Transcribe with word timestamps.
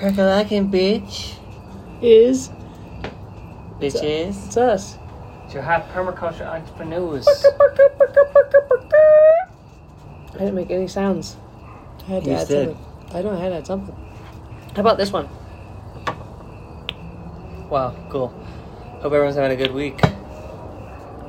Crackalackin' 0.00 0.70
bitch. 0.70 1.34
Is 2.00 2.48
Bitches. 3.78 4.46
it's 4.46 4.56
us. 4.56 4.96
It's 5.44 5.52
your 5.52 5.62
hot 5.62 5.90
permaculture 5.92 6.46
entrepreneurs. 6.46 7.28
I 10.32 10.38
didn't 10.38 10.54
make 10.54 10.70
any 10.70 10.88
sounds. 10.88 11.36
I 12.08 12.12
had 12.12 12.24
to 12.24 12.30
You 12.30 12.36
add 12.36 12.48
did. 12.48 12.68
something. 12.76 12.86
I 13.14 13.20
know 13.22 13.30
I 13.32 13.40
had 13.40 13.48
to 13.50 13.54
add 13.56 13.66
something. 13.66 13.94
How 14.74 14.80
about 14.80 14.96
this 14.96 15.12
one? 15.12 15.28
wow, 17.68 17.94
cool. 18.08 18.28
Hope 19.02 19.12
everyone's 19.12 19.36
having 19.36 19.52
a 19.52 19.56
good 19.56 19.72
week. 19.74 20.00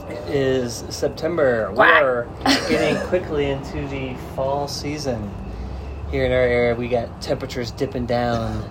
It 0.09 0.29
is 0.29 0.85
September. 0.89 1.71
We're 1.73 2.25
getting 2.69 2.95
quickly 3.09 3.51
into 3.51 3.85
the 3.89 4.15
fall 4.35 4.67
season. 4.69 5.29
Here 6.12 6.25
in 6.25 6.32
our 6.32 6.38
area, 6.39 6.75
we 6.75 6.89
got 6.89 7.21
temperatures 7.21 7.71
dipping 7.71 8.06
down. 8.06 8.69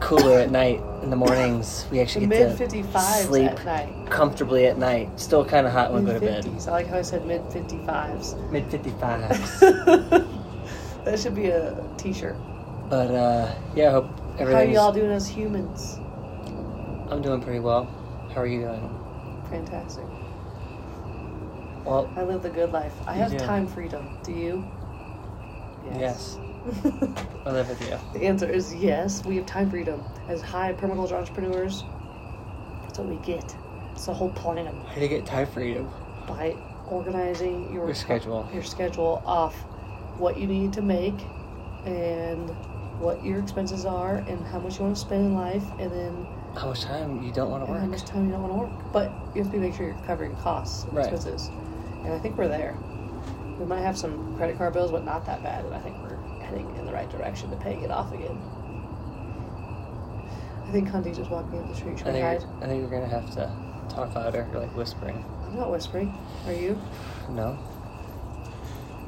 Cooler 0.00 0.40
at 0.40 0.50
night. 0.50 0.80
In 1.02 1.08
the 1.10 1.16
mornings, 1.16 1.86
we 1.90 2.00
actually 2.00 2.26
The 2.26 2.36
get 2.36 2.58
mid 2.58 2.70
to 2.70 3.00
sleep 3.22 3.50
at 3.52 3.64
night. 3.64 4.10
comfortably 4.10 4.66
at 4.66 4.76
night. 4.76 5.08
Still 5.18 5.44
kind 5.44 5.66
of 5.66 5.72
hot 5.72 5.92
when 5.92 6.04
we 6.04 6.12
go 6.12 6.18
to 6.18 6.26
bed. 6.26 6.46
I 6.66 6.70
like 6.72 6.86
how 6.88 6.98
I 6.98 7.02
said 7.02 7.24
mid 7.24 7.42
fifty 7.52 7.78
fives. 7.86 8.34
Mid 8.50 8.64
55s. 8.68 9.60
that 11.04 11.18
should 11.18 11.34
be 11.34 11.46
a 11.48 11.82
t-shirt. 11.96 12.36
but 12.90 13.10
uh, 13.12 13.54
yeah, 13.74 13.88
I 13.88 13.90
hope 13.92 14.10
How 14.38 14.44
are 14.46 14.64
y'all 14.64 14.92
doing 14.92 15.10
as 15.10 15.26
humans? 15.26 15.96
I'm 17.10 17.22
doing 17.22 17.40
pretty 17.40 17.60
well. 17.60 17.84
How 18.34 18.42
are 18.42 18.46
you 18.46 18.60
doing? 18.60 19.44
Fantastic. 19.48 20.04
Well, 21.84 22.10
I 22.16 22.22
live 22.24 22.42
the 22.42 22.50
good 22.50 22.72
life. 22.72 22.92
I 23.06 23.14
have 23.14 23.30
do. 23.30 23.38
time 23.38 23.66
freedom. 23.66 24.18
Do 24.22 24.32
you? 24.32 24.64
Yes. 25.98 26.38
I 27.46 27.50
live 27.52 27.68
with 27.68 27.80
you. 27.88 27.98
the 28.12 28.26
answer 28.26 28.48
is 28.48 28.74
yes. 28.74 29.24
We 29.24 29.36
have 29.36 29.46
time 29.46 29.70
freedom. 29.70 30.02
As 30.28 30.40
high 30.42 30.72
permaculture 30.74 31.12
entrepreneurs, 31.12 31.84
that's 32.82 32.98
what 32.98 33.08
we 33.08 33.16
get. 33.24 33.56
It's 33.92 34.06
the 34.06 34.14
whole 34.14 34.30
plan. 34.30 34.66
How 34.86 34.94
do 34.94 35.00
you 35.00 35.08
get 35.08 35.26
time 35.26 35.46
freedom? 35.46 35.88
by 36.28 36.54
organizing 36.88 37.72
your, 37.72 37.86
Your 37.86 37.94
schedule. 37.94 38.48
your 38.52 38.62
schedule 38.62 39.22
off 39.26 39.54
what 40.18 40.36
you 40.38 40.46
need 40.46 40.72
to 40.74 40.82
make 40.82 41.14
and 41.86 42.48
what 43.00 43.24
your 43.24 43.38
expenses 43.40 43.84
are 43.86 44.16
and 44.28 44.44
how 44.46 44.58
much 44.60 44.76
you 44.78 44.84
want 44.84 44.94
to 44.94 45.00
spend 45.00 45.24
in 45.26 45.34
life 45.34 45.64
and 45.78 45.90
then 45.90 46.26
How 46.54 46.66
much 46.68 46.82
time 46.82 47.22
you 47.22 47.32
don't 47.32 47.50
want 47.50 47.64
to 47.64 47.70
work. 47.70 47.80
how 47.80 47.86
much 47.86 48.04
time 48.04 48.26
you 48.26 48.32
don't 48.32 48.42
want 48.42 48.52
to 48.52 48.58
work 48.58 48.92
but 48.92 49.10
you 49.34 49.42
have 49.42 49.50
to 49.52 49.58
make 49.58 49.74
sure 49.74 49.86
you're 49.86 50.06
covering 50.06 50.36
costs 50.36 50.84
and 50.84 50.92
Right. 50.92 51.06
expenses 51.12 51.48
and 52.04 52.12
i 52.12 52.18
think 52.18 52.36
we're 52.36 52.48
there 52.48 52.76
we 53.60 53.66
might 53.66 53.80
have 53.82 53.96
some 53.96 54.36
credit 54.36 54.56
card 54.58 54.72
bills 54.72 54.90
but 54.90 55.04
not 55.04 55.24
that 55.26 55.42
bad 55.42 55.64
and 55.64 55.74
i 55.74 55.78
think 55.80 55.94
we're 56.02 56.16
heading 56.42 56.74
in 56.76 56.86
the 56.86 56.92
right 56.92 57.10
direction 57.10 57.50
to 57.50 57.56
paying 57.56 57.82
it 57.82 57.90
off 57.90 58.12
again 58.12 58.36
i 60.66 60.72
think 60.72 60.88
Hunty's 60.88 61.16
just 61.18 61.30
walking 61.30 61.58
up 61.60 61.68
the 61.68 61.74
street 61.76 61.98
should 61.98 62.08
I 62.08 62.10
we 62.12 62.16
think 62.20 62.26
hide? 62.26 62.40
you're, 62.42 62.64
I 62.64 62.66
think 62.68 62.80
you're 62.80 62.90
gonna 63.00 63.08
have 63.12 63.30
to 63.34 63.94
talk 63.94 64.14
louder, 64.14 64.46
like 64.54 64.74
whispering. 64.76 65.24
i'm 65.46 65.56
not 65.56 65.70
whispering 65.70 66.16
are 66.46 66.52
you 66.52 66.78
No. 67.28 67.58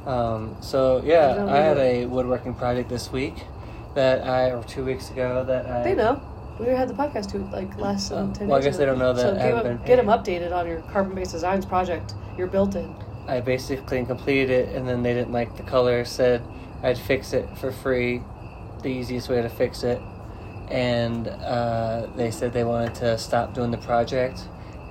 Um. 0.05 0.57
So 0.61 0.97
I 1.01 1.05
yeah, 1.05 1.33
don't 1.35 1.47
I 1.49 1.57
had 1.57 1.77
a 1.77 2.05
woodworking 2.07 2.53
project 2.55 2.89
this 2.89 3.09
week 3.11 3.45
that 3.95 4.25
I 4.27 4.51
or 4.51 4.61
two 4.65 4.83
weeks 4.83 5.09
ago 5.09 5.45
that 5.45 5.65
I. 5.65 5.81
They 5.83 5.95
know. 5.95 6.21
We 6.59 6.67
had 6.67 6.89
the 6.89 6.93
podcast 6.93 7.31
too, 7.31 7.47
like 7.53 7.77
last 7.77 8.11
Oh, 8.11 8.17
um, 8.17 8.33
ten 8.33 8.47
well, 8.49 8.57
I 8.57 8.59
days 8.59 8.65
guess 8.71 8.77
they 8.77 8.83
ago. 8.83 8.91
don't 8.91 8.99
know 8.99 9.13
that 9.13 9.21
So 9.21 9.29
I 9.29 9.31
give 9.47 9.55
haven't 9.55 9.77
been 9.77 9.87
get 9.87 9.95
them 9.95 10.07
updated 10.07 10.51
on 10.53 10.67
your 10.67 10.81
carbon-based 10.91 11.31
designs 11.31 11.65
project. 11.65 12.15
You're 12.37 12.47
built 12.47 12.75
in. 12.75 12.93
I 13.27 13.39
basically 13.39 14.03
completed 14.05 14.49
it, 14.49 14.75
and 14.75 14.87
then 14.87 15.03
they 15.03 15.13
didn't 15.13 15.31
like 15.31 15.55
the 15.57 15.63
color. 15.63 16.05
Said 16.05 16.41
I'd 16.81 16.97
fix 16.97 17.33
it 17.33 17.47
for 17.57 17.71
free, 17.71 18.21
the 18.81 18.89
easiest 18.89 19.29
way 19.29 19.41
to 19.41 19.49
fix 19.49 19.83
it, 19.83 20.01
and 20.69 21.27
uh, 21.27 22.07
they 22.17 22.31
said 22.31 22.51
they 22.51 22.65
wanted 22.65 22.95
to 22.95 23.17
stop 23.17 23.53
doing 23.53 23.71
the 23.71 23.77
project 23.77 24.41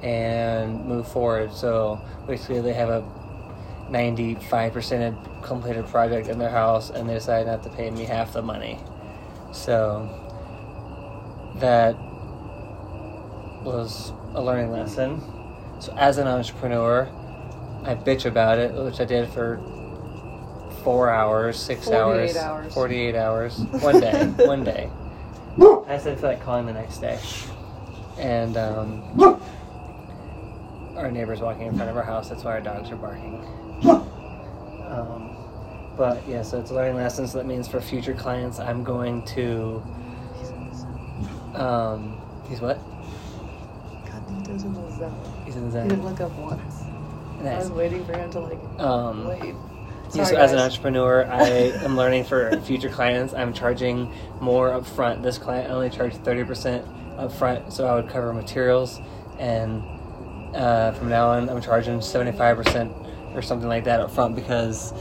and 0.02 0.86
move 0.86 1.06
forward. 1.06 1.52
So 1.52 2.00
basically, 2.26 2.60
they 2.62 2.72
have 2.72 2.88
a 2.88 3.04
ninety-five 3.90 4.72
percent 4.72 5.16
completed 5.42 5.86
project 5.88 6.28
in 6.28 6.38
their 6.38 6.50
house, 6.50 6.90
and 6.90 7.08
they 7.08 7.14
decided 7.14 7.48
not 7.48 7.62
to 7.64 7.68
pay 7.70 7.90
me 7.90 8.04
half 8.04 8.32
the 8.32 8.42
money. 8.42 8.78
So 9.52 10.08
that 11.56 11.94
was 13.62 14.12
a 14.34 14.40
learning 14.40 14.70
lesson. 14.70 15.20
So 15.80 15.92
as 15.96 16.16
an 16.16 16.26
entrepreneur, 16.26 17.10
I 17.84 17.94
bitch 17.94 18.26
about 18.26 18.58
it, 18.58 18.72
which 18.74 19.00
I 19.00 19.04
did 19.04 19.28
for 19.30 19.58
four 20.84 21.10
hours, 21.10 21.58
six 21.58 21.84
48 21.86 22.36
hours, 22.36 22.36
hours. 22.36 22.74
48 22.74 23.14
hours, 23.16 23.58
one 23.58 24.00
day, 24.00 24.24
one 24.46 24.64
day. 24.64 24.90
I 25.86 25.96
didn't 25.98 26.18
feel 26.20 26.30
like 26.30 26.42
calling 26.42 26.66
the 26.66 26.72
next 26.72 26.98
day. 26.98 27.18
And 28.18 28.56
um, 28.56 29.40
our 30.96 31.10
neighbor's 31.10 31.40
walking 31.40 31.66
in 31.66 31.76
front 31.76 31.90
of 31.90 31.96
our 31.96 32.02
house, 32.04 32.28
that's 32.28 32.44
why 32.44 32.52
our 32.52 32.60
dogs 32.60 32.90
are 32.90 32.96
barking. 32.96 33.44
Um, 33.84 35.36
but 35.96 36.26
yeah, 36.28 36.42
so 36.42 36.58
it's 36.60 36.70
a 36.70 36.74
learning 36.74 36.96
lesson, 36.96 37.26
so 37.26 37.38
that 37.38 37.46
means 37.46 37.66
for 37.68 37.80
future 37.80 38.14
clients, 38.14 38.58
I'm 38.60 38.84
going 38.84 39.22
to. 39.26 39.82
Um, 41.54 42.16
he's 42.48 42.60
what? 42.60 42.78
God, 44.06 44.22
he 44.28 44.42
does 44.44 44.62
in 44.64 44.72
the 44.72 44.90
zone. 44.96 45.42
He's 45.44 45.56
in 45.56 45.70
the 45.70 45.82
He 45.82 45.88
zone. 45.90 46.02
look 46.02 46.20
up 46.20 46.32
once. 46.38 46.81
I 47.42 47.44
Nice. 47.44 47.62
was 47.64 47.70
waiting 47.72 48.04
for 48.04 48.12
him 48.14 48.30
to 48.30 48.40
like 48.40 48.58
Um. 48.80 49.26
Sorry, 50.10 50.26
so 50.26 50.36
as 50.36 50.52
an 50.52 50.58
entrepreneur, 50.58 51.24
I 51.26 51.46
am 51.84 51.96
learning 51.96 52.24
for 52.24 52.54
future 52.60 52.90
clients. 52.90 53.32
I'm 53.34 53.52
charging 53.54 54.12
more 54.40 54.70
upfront. 54.70 55.22
This 55.22 55.38
client 55.38 55.70
only 55.70 55.88
charged 55.90 56.16
thirty 56.24 56.44
percent 56.44 56.86
upfront, 57.16 57.72
so 57.72 57.86
I 57.86 57.94
would 57.94 58.08
cover 58.10 58.32
materials, 58.32 59.00
and 59.38 59.82
uh, 60.54 60.92
from 60.92 61.08
now 61.08 61.30
on, 61.30 61.48
I'm 61.48 61.62
charging 61.62 62.00
seventy 62.02 62.36
five 62.36 62.58
percent 62.58 62.92
or 63.34 63.40
something 63.42 63.68
like 63.68 63.84
that 63.84 64.00
upfront 64.06 64.34
because 64.34 64.92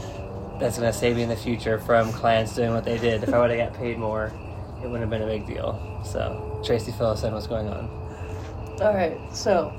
that's 0.58 0.78
going 0.78 0.90
to 0.90 0.98
save 0.98 1.16
me 1.16 1.22
in 1.22 1.28
the 1.28 1.36
future 1.36 1.78
from 1.78 2.10
clients 2.12 2.54
doing 2.56 2.72
what 2.72 2.84
they 2.84 2.96
did. 2.96 3.22
If 3.22 3.34
I 3.34 3.38
would 3.38 3.50
have 3.50 3.72
got 3.72 3.78
paid 3.78 3.98
more, 3.98 4.32
it 4.82 4.86
wouldn't 4.88 5.00
have 5.00 5.10
been 5.10 5.22
a 5.22 5.26
big 5.26 5.46
deal. 5.46 6.00
So 6.04 6.62
Traci, 6.64 6.96
fill 6.96 7.08
us 7.08 7.22
in. 7.22 7.34
What's 7.34 7.46
going 7.46 7.68
on? 7.68 7.90
All 8.80 8.94
right, 8.94 9.18
so 9.32 9.72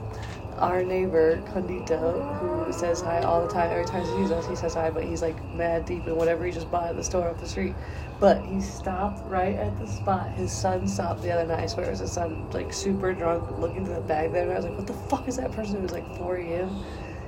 our 0.58 0.84
neighbor 0.84 1.38
Condito, 1.54 2.40
who 2.40 2.72
says 2.74 3.02
hi 3.02 3.22
all 3.22 3.46
the 3.46 3.52
time, 3.52 3.72
every 3.72 3.86
time 3.86 4.02
he 4.04 4.24
sees 4.24 4.32
us, 4.32 4.48
he 4.48 4.56
says 4.56 4.74
hi, 4.74 4.90
but 4.90 5.04
he's 5.04 5.22
like 5.22 5.36
mad 5.54 5.86
deep 5.86 6.08
in 6.08 6.16
whatever 6.16 6.46
he 6.46 6.52
just 6.52 6.70
bought 6.72 6.88
at 6.88 6.96
the 6.96 7.04
store 7.04 7.28
up 7.28 7.40
the 7.40 7.48
street. 7.48 7.76
But 8.20 8.42
he 8.46 8.62
stopped 8.62 9.30
right 9.30 9.56
at 9.56 9.78
the 9.80 9.88
spot. 9.88 10.30
His 10.32 10.52
son 10.52 10.88
stopped 10.88 11.22
the 11.24 11.32
other 11.32 11.46
night. 11.46 11.64
I 11.64 11.66
swear 11.68 11.88
it 11.88 11.92
was 11.92 12.00
his 12.00 12.12
son, 12.12 12.50
like 12.52 12.72
super 12.72 13.14
drunk, 13.14 13.58
looking 13.60 13.86
through 13.86 13.96
the 13.96 14.02
bag 14.02 14.32
there. 14.32 14.44
And 14.44 14.52
I 14.52 14.56
was 14.56 14.66
like, 14.66 14.78
"What 14.78 14.88
the 14.88 14.94
fuck 14.94 15.28
is 15.28 15.36
that 15.38 15.52
person?" 15.52 15.78
It 15.78 15.82
was 15.82 15.92
like 15.92 16.18
4 16.18 16.38
a.m. 16.38 16.70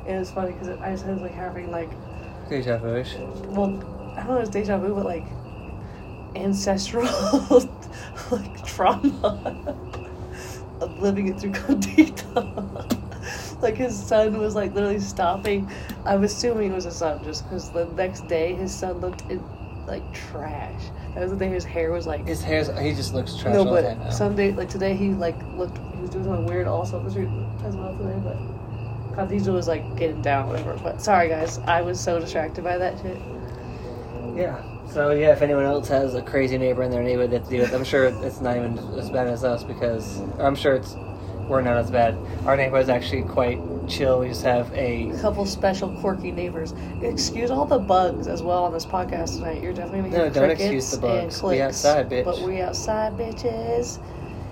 And 0.06 0.16
it 0.16 0.20
was 0.20 0.32
funny 0.32 0.54
because 0.54 0.70
I 0.70 0.92
just 0.92 1.06
was 1.06 1.20
like 1.22 1.34
having 1.34 1.72
like, 1.72 1.90
Deja 2.50 2.78
vu. 2.78 3.04
well, 3.50 4.14
I 4.16 4.24
don't 4.24 4.28
know, 4.28 4.38
if 4.38 4.44
it's 4.44 4.50
deja 4.52 4.78
vu, 4.78 4.94
but 4.94 5.06
like 5.06 5.26
ancestral 6.36 7.06
like 8.32 8.66
trauma 8.66 9.76
of 10.82 11.00
living 11.00 11.28
it 11.28 11.40
through 11.40 11.52
Condito. 11.52 12.92
like 13.66 13.76
his 13.76 13.98
son 14.02 14.38
was 14.38 14.56
like 14.56 14.74
literally 14.74 15.00
stopping. 15.00 15.70
I'm 16.06 16.24
assuming 16.24 16.72
it 16.72 16.76
was 16.76 16.86
his 16.86 16.96
son 16.96 17.24
just 17.24 17.44
because 17.44 17.72
the 17.72 17.86
next 17.96 18.28
day 18.28 18.54
his 18.54 18.74
son 18.74 19.00
looked 19.00 19.22
in 19.30 19.44
like 19.88 20.04
trash. 20.14 20.84
That 21.14 21.24
was 21.24 21.32
the 21.32 21.38
day 21.38 21.50
his 21.50 21.66
hair 21.66 21.92
was 21.92 22.06
like. 22.08 22.26
His 22.28 22.44
hair's. 22.44 22.68
He 22.80 22.94
just 22.94 23.14
looks 23.14 23.36
trash 23.36 23.54
no, 23.54 23.68
all 23.68 23.74
the 23.74 23.82
time 23.82 23.98
now. 23.98 24.06
but 24.06 24.14
Sunday, 24.14 24.52
like 24.52 24.70
today, 24.70 24.96
he 24.96 25.10
like 25.10 25.38
looked. 25.58 25.78
He 25.96 26.02
was 26.02 26.12
doing 26.12 26.26
something 26.26 26.46
weird 26.46 26.68
also 26.68 27.00
on 27.00 27.06
the 27.06 27.12
street 27.12 27.30
as 27.66 27.76
well 27.76 27.98
today, 27.98 28.20
but. 28.24 28.38
Condito 29.16 29.54
was 29.54 29.66
like 29.66 29.96
getting 29.96 30.22
down, 30.22 30.50
whatever. 30.50 30.78
But 30.84 31.02
sorry, 31.02 31.30
guys, 31.30 31.58
I 31.60 31.82
was 31.82 32.02
so 32.02 32.20
distracted 32.20 32.66
by 32.66 32.78
that 32.78 33.00
shit. 33.02 33.18
Yeah. 34.36 34.62
So 34.92 35.12
yeah, 35.12 35.32
if 35.32 35.42
anyone 35.42 35.64
else 35.64 35.88
has 35.88 36.16
a 36.16 36.22
crazy 36.22 36.58
neighbor 36.58 36.84
in 36.84 36.92
their 36.92 37.02
neighborhood 37.02 37.32
that 37.32 37.50
deal 37.50 37.62
with, 37.62 37.74
I'm 37.74 37.86
sure 37.86 38.06
it's 38.06 38.42
not 38.42 38.58
even 38.58 38.78
as 39.00 39.10
bad 39.10 39.28
as 39.28 39.46
us 39.46 39.64
because 39.64 40.20
I'm 40.38 40.54
sure 40.56 40.76
it's 40.76 40.96
we're 41.48 41.62
not 41.62 41.78
as 41.78 41.92
bad. 41.92 42.18
Our 42.46 42.56
neighborhood 42.58 42.84
is 42.84 42.90
actually 42.90 43.24
quite 43.24 43.60
chill. 43.88 44.20
We 44.20 44.30
just 44.30 44.44
have 44.44 44.72
a 44.74 45.10
a 45.10 45.20
couple 45.20 45.46
special 45.46 45.90
quirky 46.00 46.32
neighbors. 46.32 46.74
Excuse 47.02 47.52
all 47.52 47.66
the 47.66 47.80
bugs 47.80 48.28
as 48.28 48.42
well 48.42 48.64
on 48.64 48.74
this 48.74 48.86
podcast 48.86 49.38
tonight. 49.38 49.62
You're 49.62 49.74
definitely 49.74 50.10
gonna 50.10 50.18
No, 50.18 50.24
hear 50.26 50.30
don't 50.32 50.50
excuse 50.52 50.92
the 50.92 50.98
bugs. 50.98 51.40
and 51.42 51.50
We 51.50 51.62
outside, 51.62 52.10
bitch. 52.10 52.26
But 52.26 52.42
we 52.42 52.62
outside, 52.62 53.14
bitches. 53.14 54.00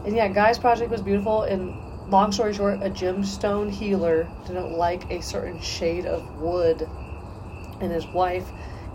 And 0.05 0.15
yeah, 0.15 0.27
guy's 0.27 0.57
project 0.59 0.91
was 0.91 1.01
beautiful. 1.01 1.43
And 1.43 1.73
long 2.11 2.31
story 2.31 2.53
short, 2.53 2.75
a 2.83 2.89
gemstone 2.89 3.69
healer 3.71 4.27
didn't 4.45 4.71
like 4.73 5.09
a 5.09 5.21
certain 5.21 5.59
shade 5.61 6.05
of 6.05 6.39
wood, 6.39 6.87
and 7.81 7.91
his 7.91 8.05
wife 8.07 8.47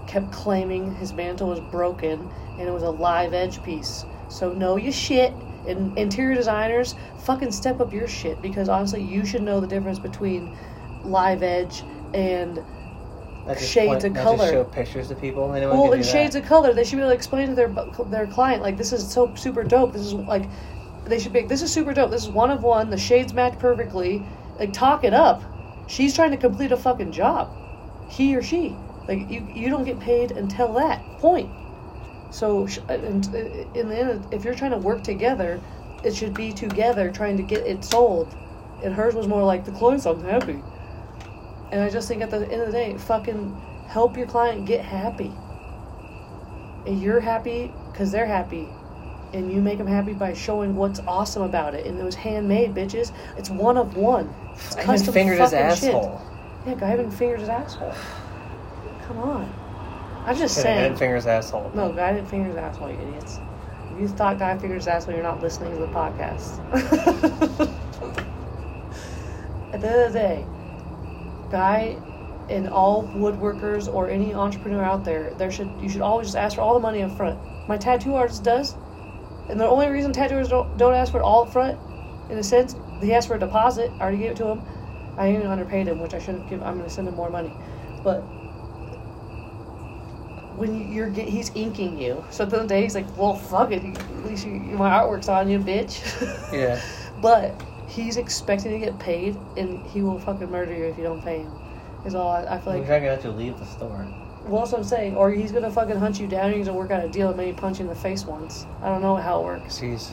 kept 0.07 0.33
claiming 0.33 0.95
his 0.95 1.13
mantle 1.13 1.49
was 1.49 1.61
broken 1.61 2.31
and 2.59 2.67
it 2.67 2.71
was 2.73 2.83
a 2.83 2.91
live 2.91 3.35
edge 3.35 3.63
piece. 3.63 4.05
So 4.31 4.53
know 4.53 4.77
your 4.77 4.93
shit. 4.93 5.33
And 5.67 5.97
interior 5.99 6.35
designers, 6.35 6.95
fucking 7.25 7.53
step 7.53 7.81
up 7.81 7.93
your 7.93 8.09
shit 8.09 8.41
because 8.41 8.69
honestly, 8.69 9.03
you 9.03 9.27
should 9.27 9.43
know 9.43 9.61
the 9.61 9.67
difference 9.67 9.99
between 9.99 10.57
live 11.05 11.43
edge 11.43 11.83
and 12.15 12.63
shades 13.57 14.03
point- 14.03 14.05
of 14.05 14.15
color. 14.15 14.39
Just 14.39 14.53
show 14.53 14.65
pictures 14.65 15.09
to 15.09 15.15
people. 15.15 15.53
Anyone 15.53 15.79
well, 15.79 15.93
in 15.93 16.03
shades 16.03 16.35
that. 16.35 16.43
of 16.43 16.49
color, 16.49 16.73
they 16.73 16.85
should 16.85 16.97
be 16.97 17.03
able 17.03 17.11
to 17.11 17.15
explain 17.15 17.49
to 17.49 17.55
their 17.55 17.73
their 18.07 18.27
client 18.27 18.63
like 18.63 18.77
this 18.77 18.93
is 18.93 19.11
so 19.11 19.35
super 19.35 19.65
dope. 19.65 19.93
This 19.93 20.03
is 20.03 20.15
like 20.15 20.45
they 21.07 21.19
should 21.19 21.33
be. 21.33 21.43
This 21.43 21.63
is 21.63 21.73
super 21.73 21.95
dope. 21.95 22.11
This 22.11 22.25
is 22.25 22.29
one 22.29 22.51
of 22.51 22.63
one. 22.63 22.91
The 22.91 22.99
shades 22.99 23.33
match 23.33 23.59
perfectly. 23.59 24.23
Like 24.59 24.73
talk 24.73 25.05
it 25.05 25.15
up. 25.15 25.43
She's 25.87 26.15
trying 26.15 26.33
to 26.33 26.37
complete 26.37 26.73
a 26.73 26.77
fucking 26.77 27.13
job. 27.13 27.51
He 28.09 28.37
or 28.37 28.43
she. 28.43 28.77
Like 29.07 29.31
you, 29.31 29.47
you 29.55 29.71
don't 29.71 29.85
get 29.85 29.99
paid 30.01 30.33
until 30.33 30.73
that 30.75 31.03
point. 31.19 31.51
So, 32.31 32.69
uh, 32.89 32.93
in 32.95 33.89
the 33.89 33.99
end, 33.99 34.27
if 34.33 34.45
you're 34.45 34.55
trying 34.55 34.73
to 34.73 34.79
work 34.79 35.03
together, 35.03 35.61
it 36.05 36.15
should 36.15 36.35
be 36.35 36.53
together 36.53 37.11
trying 37.11 37.37
to 37.37 37.43
get 37.43 37.67
it 37.67 37.85
sold. 37.85 38.35
And 38.83 38.95
hers 38.95 39.15
was 39.15 39.27
more 39.27 39.43
like 39.43 39.65
the 39.65 39.73
client's 39.73 40.07
unhappy. 40.07 40.63
And 41.73 41.83
I 41.83 41.91
just 41.91 42.09
think 42.09 42.23
at 42.23 42.31
the 42.31 42.43
end 42.51 42.63
of 42.63 42.67
the 42.67 42.73
day, 42.73 42.97
fucking 42.97 43.55
help 43.89 44.17
your 44.17 44.27
client 44.27 44.67
get 44.67 44.85
happy. 44.85 45.33
And 46.87 47.03
you're 47.03 47.21
happy 47.21 47.73
because 47.91 48.13
they're 48.13 48.27
happy. 48.27 48.69
And 49.33 49.53
you 49.53 49.61
make 49.61 49.77
them 49.77 49.87
happy 49.87 50.15
by 50.15 50.33
showing 50.33 50.75
what's 50.77 51.01
awesome 51.01 51.43
about 51.43 51.75
it. 51.75 51.87
And 51.87 51.99
it 51.99 52.05
was 52.05 52.15
handmade, 52.15 52.75
bitches. 52.75 53.13
It's 53.37 53.51
one 53.51 53.77
of 53.77 53.97
one. 53.97 54.33
It's 54.55 54.77
I 54.77 54.85
custom 54.85 55.13
fingered 55.13 55.39
his 55.39 55.51
fucking 55.51 55.77
shit. 55.77 55.95
asshole. 55.95 56.23
Yeah, 56.67 56.75
guy 56.77 56.93
even 56.95 57.11
fingered 57.11 57.41
his 57.41 57.49
asshole. 57.49 57.95
Come 59.07 59.19
on. 59.19 59.53
I'm 60.29 60.37
just 60.37 60.59
I 60.59 60.63
saying. 60.63 60.95
didn't 60.99 61.27
asshole. 61.27 61.73
No, 61.75 61.91
guy 61.91 62.13
didn't 62.13 62.29
finger 62.29 62.51
his 62.51 62.57
asshole, 62.57 62.91
you 62.91 62.99
idiots. 62.99 63.39
If 63.95 64.01
you 64.03 64.09
thought 64.09 64.39
guy 64.39 64.59
Fingers 64.59 64.87
asshole, 64.87 65.15
you're 65.15 65.23
not 65.23 65.41
listening 65.41 65.73
to 65.73 65.81
the 65.81 65.87
podcast. 65.87 66.59
At 69.73 69.81
the 69.81 69.89
end 69.89 70.01
of 70.03 70.13
the 70.13 70.19
day, 70.19 70.47
guy 71.51 71.97
and 72.51 72.69
all 72.69 73.05
woodworkers 73.05 73.93
or 73.93 74.11
any 74.11 74.35
entrepreneur 74.35 74.85
out 74.85 75.03
there, 75.03 75.33
there 75.39 75.51
should 75.51 75.71
you 75.81 75.89
should 75.89 76.03
always 76.03 76.27
just 76.29 76.37
ask 76.37 76.57
for 76.57 76.61
all 76.61 76.75
the 76.75 76.81
money 76.81 77.03
up 77.03 77.17
front. 77.17 77.39
My 77.67 77.79
tattoo 77.79 78.15
artist 78.15 78.45
does, 78.45 78.75
and 79.49 79.59
the 79.59 79.67
only 79.67 79.89
reason 79.89 80.13
tattooers 80.13 80.49
don't, 80.49 80.77
don't 80.77 80.93
ask 80.95 81.13
for 81.13 81.21
it 81.21 81.25
all 81.25 81.45
up 81.45 81.53
front, 81.53 81.79
in 82.29 82.37
a 82.37 82.43
sense, 82.43 82.77
he 83.01 83.15
asked 83.15 83.29
for 83.29 83.37
a 83.37 83.39
deposit. 83.39 83.91
I 83.99 84.03
already 84.03 84.19
gave 84.19 84.33
it 84.33 84.37
to 84.39 84.49
him. 84.49 84.63
I 85.17 85.33
even 85.33 85.47
underpaid 85.47 85.89
him, 85.89 86.01
which 86.01 86.13
I 86.13 86.19
shouldn't 86.19 86.51
give. 86.51 86.63
I'm 86.63 86.75
going 86.75 86.87
to 86.89 86.95
send 86.95 87.09
him 87.09 87.15
more 87.15 87.31
money, 87.31 87.53
but 88.05 88.23
when 90.59 90.75
you- 90.79 90.87
you're 90.87 91.09
get, 91.09 91.29
he's 91.29 91.51
inking 91.55 91.99
you. 91.99 92.23
So 92.31 92.45
at 92.45 92.51
the 92.51 92.57
end 92.57 92.63
of 92.65 92.69
the 92.69 92.75
day, 92.75 92.83
he's 92.83 92.95
like, 92.95 93.07
"Well, 93.17 93.35
fuck 93.35 93.73
it. 93.73 93.83
At 93.85 94.27
least 94.27 94.47
you, 94.47 94.53
my 94.53 94.91
artwork's 94.91 95.29
on 95.29 95.49
you, 95.49 95.59
bitch." 95.59 96.01
Yeah. 96.53 96.81
But 97.23 97.55
he's 97.87 98.17
expecting 98.17 98.73
to 98.73 98.79
get 98.79 98.99
paid, 98.99 99.37
and 99.57 99.85
he 99.87 100.03
will 100.03 100.19
fucking 100.19 100.51
murder 100.51 100.73
you 100.75 100.85
if 100.85 100.97
you 100.99 101.05
don't 101.05 101.23
pay 101.23 101.39
him. 101.41 101.53
Is 102.05 102.15
all 102.15 102.29
I, 102.29 102.43
I 102.45 102.59
feel 102.59 102.75
like. 102.75 102.83
not 102.83 102.89
gonna 102.89 103.09
let 103.09 103.25
you 103.25 103.31
leave 103.31 103.59
the 103.59 103.65
store. 103.67 104.07
Well, 104.47 104.61
that's 104.63 104.73
what 104.73 104.79
I'm 104.79 104.85
saying. 104.85 105.17
Or 105.17 105.31
he's 105.31 105.53
gonna 105.53 105.71
fucking 105.71 105.97
hunt 105.97 106.19
you 106.21 106.27
down, 106.27 106.47
and 106.47 106.55
he's 106.55 106.67
gonna 106.69 106.79
work 106.79 106.91
out 106.91 107.05
a 107.05 107.09
deal 107.09 107.29
and 107.29 107.37
maybe 107.37 107.53
punch 107.57 107.79
you 107.81 107.85
in 107.85 107.89
the 107.89 107.95
face 107.97 108.25
once. 108.25 108.67
I 108.83 108.89
don't 108.89 109.03
know 109.03 109.17
how 109.17 109.41
it 109.41 109.45
works. 109.45 109.79
Jeez. 109.81 110.11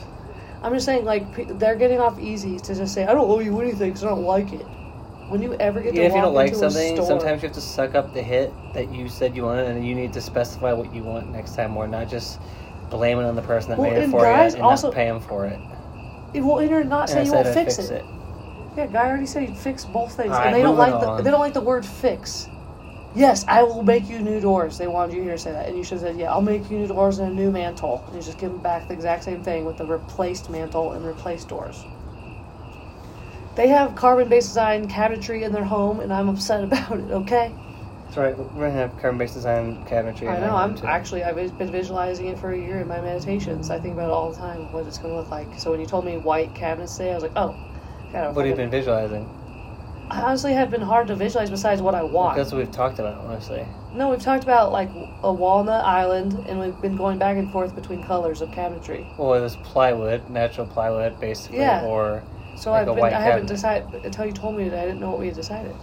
I'm 0.62 0.72
just 0.74 0.84
saying, 0.84 1.04
like 1.04 1.58
they're 1.58 1.76
getting 1.76 2.00
off 2.00 2.18
easy 2.18 2.58
to 2.58 2.74
just 2.74 2.92
say, 2.92 3.04
"I 3.06 3.12
don't 3.14 3.30
owe 3.30 3.38
you 3.40 3.58
anything 3.60 3.88
because 3.90 4.04
I 4.04 4.08
don't 4.08 4.24
like 4.24 4.52
it." 4.52 4.66
When 5.28 5.42
you 5.42 5.54
ever 5.54 5.80
get 5.80 5.94
to 5.94 5.96
Even 5.96 6.10
if 6.10 6.14
you 6.14 6.20
don't 6.22 6.34
like 6.34 6.54
something, 6.54 6.94
store- 6.94 7.06
sometimes 7.06 7.42
you 7.42 7.48
have 7.48 7.54
to 7.56 7.60
suck 7.60 7.94
up 7.94 8.14
the 8.14 8.22
hit 8.22 8.52
that 8.74 8.92
you 8.94 9.08
said 9.08 9.34
you 9.34 9.42
wanted, 9.44 9.66
and 9.68 9.84
you 9.86 9.94
need 9.94 10.12
to 10.12 10.20
specify 10.20 10.72
what 10.72 10.94
you 10.94 11.02
want 11.02 11.32
next 11.32 11.56
time, 11.56 11.72
more 11.72 11.88
not 11.88 12.08
just 12.08 12.38
blame 12.90 13.18
it 13.18 13.24
on 13.24 13.34
the 13.34 13.42
person 13.42 13.70
that 13.70 13.78
Well, 13.78 13.90
made 13.90 14.02
it 14.04 14.10
for 14.10 14.20
you 14.20 14.26
and 14.26 14.62
also- 14.62 14.88
not 14.88 14.94
pay 14.94 15.06
him 15.06 15.18
for 15.20 15.46
it. 15.46 15.58
it 16.34 16.40
won't 16.42 16.62
enter 16.64 16.84
not 16.84 17.08
say 17.10 17.18
And 17.20 17.26
you 17.26 17.32
won't 17.34 17.46
I'd 17.48 17.54
fix, 17.54 17.78
it. 17.78 18.04
Yeah, 18.76 18.86
guy 18.86 19.08
already 19.08 19.26
said 19.26 19.48
he'd 19.48 19.56
fix 19.56 19.84
both 19.84 20.12
things, 20.12 20.30
Alright, 20.30 20.46
and 20.48 20.54
they 20.54 20.62
don't 20.62 20.76
like 20.76 21.00
the 21.00 21.22
they 21.22 21.30
don't 21.30 21.40
like 21.40 21.54
the 21.54 21.60
word 21.60 21.84
fix. 21.84 22.48
Yes, 23.14 23.46
I 23.48 23.62
will 23.62 23.82
make 23.82 24.08
you 24.10 24.18
new 24.18 24.40
doors. 24.40 24.76
They 24.76 24.86
wanted 24.86 25.16
you 25.16 25.22
here 25.22 25.32
to 25.32 25.38
say 25.38 25.50
that, 25.50 25.66
and 25.66 25.76
you 25.76 25.82
should 25.82 25.92
have 25.98 26.02
said, 26.02 26.16
"Yeah, 26.18 26.30
I'll 26.30 26.42
make 26.42 26.70
you 26.70 26.78
new 26.78 26.86
doors 26.86 27.18
and 27.18 27.32
a 27.32 27.34
new 27.34 27.50
mantle." 27.50 28.02
And 28.06 28.16
you 28.16 28.20
just 28.22 28.36
give 28.36 28.50
them 28.50 28.60
back 28.60 28.86
the 28.88 28.92
exact 28.92 29.24
same 29.24 29.42
thing 29.42 29.64
with 29.64 29.78
the 29.78 29.86
replaced 29.86 30.50
mantle 30.50 30.92
and 30.92 31.04
replaced 31.04 31.48
doors. 31.48 31.82
They 33.56 33.68
have 33.68 33.94
carbon-based 33.96 34.48
design 34.48 34.88
cabinetry 34.88 35.42
in 35.42 35.52
their 35.52 35.64
home, 35.64 36.00
and 36.00 36.12
I'm 36.12 36.28
upset 36.28 36.62
about 36.68 36.92
it. 37.00 37.10
Okay, 37.10 37.52
That's 38.04 38.16
right. 38.16 38.36
We're 38.38 38.44
gonna 38.68 38.70
have 38.72 38.96
carbon-based 39.00 39.34
design 39.34 39.84
cabinetry. 39.86 40.28
I 40.28 40.38
know. 40.40 40.54
I'm 40.54 40.74
too. 40.76 40.86
actually 40.86 41.24
I've 41.24 41.36
been 41.58 41.72
visualizing 41.72 42.26
it 42.28 42.38
for 42.38 42.52
a 42.52 42.58
year 42.58 42.80
in 42.80 42.88
my 42.88 43.00
meditations. 43.00 43.70
I 43.70 43.80
think 43.80 43.94
about 43.94 44.08
it 44.10 44.12
all 44.12 44.30
the 44.30 44.36
time, 44.36 44.70
what 44.72 44.86
it's 44.86 44.98
going 44.98 45.12
to 45.14 45.20
look 45.20 45.30
like. 45.30 45.48
So 45.58 45.70
when 45.70 45.80
you 45.80 45.86
told 45.86 46.04
me 46.04 46.18
white 46.18 46.54
cabinets 46.54 46.96
today, 46.96 47.10
I 47.12 47.14
was 47.14 47.22
like, 47.22 47.32
"Oh." 47.36 47.54
God, 48.12 48.36
What 48.36 48.44
have 48.44 48.50
you 48.50 48.54
been 48.56 48.70
visualizing? 48.70 49.28
I 50.08 50.20
honestly 50.22 50.52
have 50.52 50.70
been 50.70 50.80
hard 50.82 51.08
to 51.08 51.16
visualize 51.16 51.50
besides 51.50 51.82
what 51.82 51.96
I 51.96 52.04
want. 52.04 52.36
That's 52.36 52.52
what 52.52 52.58
we've 52.58 52.70
talked 52.70 53.00
about, 53.00 53.24
honestly. 53.24 53.66
No, 53.92 54.10
we've 54.10 54.20
talked 54.22 54.44
about 54.44 54.70
like 54.70 54.88
a 55.24 55.32
walnut 55.32 55.84
island, 55.84 56.34
and 56.48 56.60
we've 56.60 56.80
been 56.80 56.96
going 56.96 57.18
back 57.18 57.36
and 57.36 57.50
forth 57.50 57.74
between 57.74 58.04
colors 58.04 58.40
of 58.42 58.50
cabinetry. 58.50 59.04
Well, 59.18 59.34
it 59.34 59.40
was 59.40 59.56
plywood, 59.64 60.30
natural 60.30 60.66
plywood, 60.68 61.18
basically, 61.18 61.58
Yeah. 61.58 61.84
or 61.84 62.22
So 62.56 62.72
Like 62.72 62.88
I've 62.88 62.94
been, 62.96 63.04
I 63.04 63.20
haven't 63.20 63.46
decided 63.46 64.00
until 64.04 64.26
you 64.26 64.32
told 64.32 64.56
me 64.56 64.68
that 64.70 64.78
I 64.78 64.86
didn't 64.86 65.00
know 65.00 65.10
what 65.10 65.18
we 65.18 65.26
had 65.26 65.36
decided. 65.36 65.76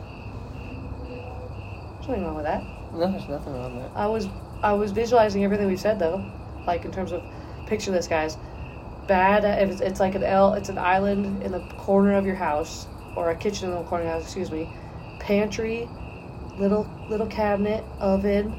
There's 1.99 2.09
nothing 2.09 2.23
wrong 2.25 2.35
with 2.35 2.45
that. 2.45 2.65
no, 2.91 3.11
there's 3.11 3.29
nothing 3.29 3.53
wrong 3.53 3.75
with 3.75 3.83
that. 3.83 3.91
I 3.95 4.07
was 4.07 4.27
I 4.61 4.73
was 4.73 4.91
visualizing 4.91 5.43
everything 5.43 5.67
we've 5.67 5.79
said 5.79 5.99
though, 5.99 6.25
like 6.65 6.83
in 6.83 6.91
terms 6.91 7.11
of 7.11 7.23
picture 7.65 7.91
this 7.91 8.07
guys. 8.07 8.37
Bad 9.07 9.45
if 9.61 9.69
it's, 9.69 9.81
it's 9.81 9.99
like 9.99 10.15
an 10.15 10.23
L, 10.23 10.53
it's 10.53 10.69
an 10.69 10.77
island 10.79 11.43
in 11.43 11.51
the 11.51 11.59
corner 11.77 12.13
of 12.13 12.25
your 12.25 12.35
house 12.35 12.87
or 13.15 13.29
a 13.29 13.35
kitchen 13.35 13.69
in 13.69 13.75
the 13.75 13.83
corner 13.83 14.03
of 14.03 14.07
your 14.07 14.13
house. 14.15 14.23
Excuse 14.23 14.51
me, 14.51 14.67
pantry, 15.19 15.91
little 16.57 16.87
little 17.07 17.27
cabinet, 17.27 17.85
oven, 17.99 18.55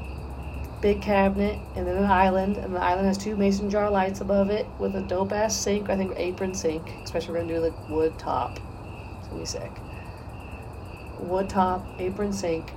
big 0.85 1.01
cabinet, 1.01 1.59
and 1.75 1.87
then 1.87 1.97
an 1.97 2.05
island. 2.05 2.57
And 2.57 2.75
the 2.75 2.79
island 2.79 3.07
has 3.07 3.17
two 3.17 3.35
mason 3.35 3.71
jar 3.71 3.89
lights 3.89 4.21
above 4.21 4.51
it 4.51 4.67
with 4.77 4.95
a 4.95 5.01
dope 5.01 5.31
ass 5.31 5.59
sink. 5.59 5.89
I 5.89 5.97
think 5.97 6.13
apron 6.15 6.53
sink, 6.53 6.93
especially 7.03 7.33
we're 7.33 7.41
gonna 7.41 7.53
do 7.55 7.59
the 7.59 7.73
wood 7.91 8.19
top. 8.19 8.59
It's 9.17 9.27
gonna 9.27 9.39
be 9.39 9.45
sick. 9.47 9.71
Wood 11.21 11.49
top, 11.49 11.83
apron 11.97 12.31
sink, 12.31 12.71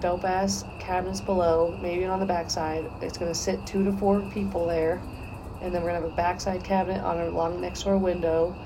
dope 0.00 0.24
ass 0.24 0.64
cabinets 0.80 1.20
below, 1.20 1.78
maybe 1.80 2.04
on 2.04 2.18
the 2.18 2.26
backside. 2.26 2.84
It's 3.00 3.16
gonna 3.16 3.32
sit 3.32 3.64
two 3.64 3.84
to 3.84 3.92
four 3.92 4.22
people 4.34 4.66
there, 4.66 5.00
and 5.60 5.72
then 5.72 5.82
we're 5.82 5.92
gonna 5.92 6.02
have 6.02 6.12
a 6.12 6.16
backside 6.16 6.64
cabinet 6.64 7.00
on 7.04 7.16
our 7.16 7.28
long 7.28 7.60
next 7.60 7.82
to 7.82 7.90
our 7.90 7.96
window, 7.96 8.56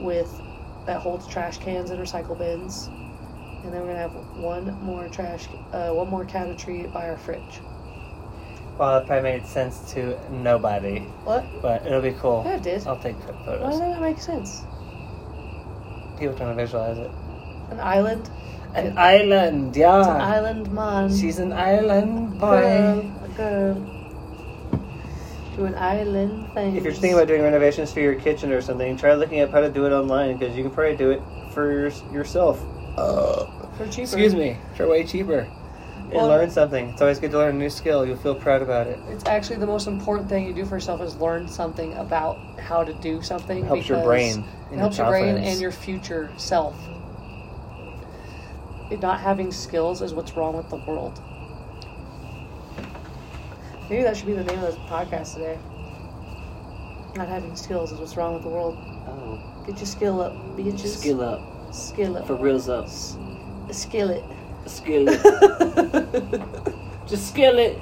with 0.00 0.28
that 0.86 1.00
holds 1.00 1.28
trash 1.28 1.58
cans 1.58 1.90
and 1.90 2.00
recycle 2.00 2.36
bins, 2.36 2.88
and 3.62 3.72
then 3.72 3.82
we're 3.82 3.94
gonna 3.94 4.00
have 4.00 4.42
one 4.42 4.82
more 4.82 5.06
trash, 5.06 5.46
uh, 5.72 5.92
one 5.92 6.08
more 6.08 6.24
cabinetry 6.24 6.92
by 6.92 7.08
our 7.08 7.16
fridge. 7.16 7.60
Well, 8.78 8.98
it 8.98 9.06
probably 9.06 9.22
made 9.38 9.46
sense 9.46 9.92
to 9.92 10.18
nobody, 10.30 11.00
What? 11.24 11.44
but 11.60 11.86
it'll 11.86 12.00
be 12.00 12.12
cool. 12.12 12.42
Yeah, 12.44 12.56
it 12.56 12.62
did. 12.62 12.86
I'll 12.86 12.96
take 12.98 13.16
photos. 13.20 13.36
Why 13.46 13.56
photos. 13.58 13.70
does 13.70 13.80
that 13.80 14.00
make 14.00 14.18
sense? 14.18 14.62
People 16.18 16.34
trying 16.36 16.56
to 16.56 16.62
visualize 16.62 16.98
it. 16.98 17.10
An 17.70 17.80
island. 17.80 18.30
An 18.74 18.96
island, 18.96 19.68
It's 19.68 19.78
yeah. 19.78 20.00
an 20.14 20.20
island 20.20 20.72
man. 20.72 21.14
She's 21.14 21.38
an 21.38 21.52
island 21.52 22.38
boy. 22.40 22.60
girl, 22.60 22.98
a 23.24 23.28
girl. 23.36 23.74
Do 25.56 25.64
an 25.66 25.74
island 25.74 26.50
thing. 26.54 26.74
If 26.76 26.82
you're 26.84 26.94
thinking 26.94 27.12
about 27.14 27.28
doing 27.28 27.42
renovations 27.42 27.92
for 27.92 28.00
your 28.00 28.14
kitchen 28.14 28.50
or 28.52 28.62
something, 28.62 28.96
try 28.96 29.12
looking 29.12 29.40
up 29.40 29.50
how 29.50 29.60
to 29.60 29.68
do 29.70 29.84
it 29.84 29.92
online 29.92 30.38
because 30.38 30.56
you 30.56 30.62
can 30.62 30.72
probably 30.72 30.96
do 30.96 31.10
it 31.10 31.22
for 31.52 31.70
your, 31.70 31.90
yourself. 32.10 32.58
Uh, 32.96 33.44
for 33.76 33.86
cheaper. 33.88 34.02
excuse 34.02 34.34
me, 34.34 34.56
for 34.76 34.88
way 34.88 35.04
cheaper. 35.04 35.46
And 36.18 36.28
learn 36.28 36.50
something. 36.50 36.90
It's 36.90 37.00
always 37.00 37.18
good 37.18 37.30
to 37.30 37.38
learn 37.38 37.56
a 37.56 37.58
new 37.58 37.70
skill. 37.70 38.04
You'll 38.06 38.16
feel 38.16 38.34
proud 38.34 38.62
about 38.62 38.86
it. 38.86 38.98
It's 39.08 39.24
actually 39.24 39.56
the 39.56 39.66
most 39.66 39.86
important 39.86 40.28
thing 40.28 40.46
you 40.46 40.52
do 40.52 40.64
for 40.66 40.76
yourself 40.76 41.00
is 41.00 41.16
learn 41.16 41.48
something 41.48 41.94
about 41.94 42.38
how 42.60 42.84
to 42.84 42.92
do 42.94 43.22
something. 43.22 43.58
It 43.58 43.66
helps 43.66 43.88
your 43.88 43.98
because 43.98 44.06
brain. 44.06 44.44
It 44.72 44.78
helps 44.78 44.98
your 44.98 45.08
brain 45.08 45.36
and 45.36 45.60
your 45.60 45.72
future 45.72 46.30
self. 46.36 46.76
It 48.90 49.00
not 49.00 49.20
having 49.20 49.50
skills 49.52 50.02
is 50.02 50.12
what's 50.12 50.36
wrong 50.36 50.54
with 50.56 50.68
the 50.68 50.76
world. 50.76 51.18
Maybe 53.88 54.02
that 54.02 54.16
should 54.16 54.26
be 54.26 54.34
the 54.34 54.44
name 54.44 54.58
of 54.58 54.66
this 54.66 54.76
podcast 54.86 55.34
today. 55.34 55.58
Not 57.14 57.28
having 57.28 57.56
skills 57.56 57.92
is 57.92 57.98
what's 57.98 58.16
wrong 58.16 58.34
with 58.34 58.42
the 58.42 58.48
world. 58.48 58.76
Oh, 59.06 59.38
Get 59.66 59.76
your 59.76 59.86
skill 59.86 60.20
up, 60.20 60.32
bitches. 60.56 60.96
skill 60.98 61.22
up. 61.22 61.74
Skill 61.74 62.16
up. 62.18 62.26
For 62.26 62.34
reals 62.34 62.68
up. 62.68 62.88
Skill 63.70 64.10
it. 64.10 64.24
Skill 64.66 65.06
it. 65.08 66.42
Just 67.06 67.28
skillet. 67.28 67.78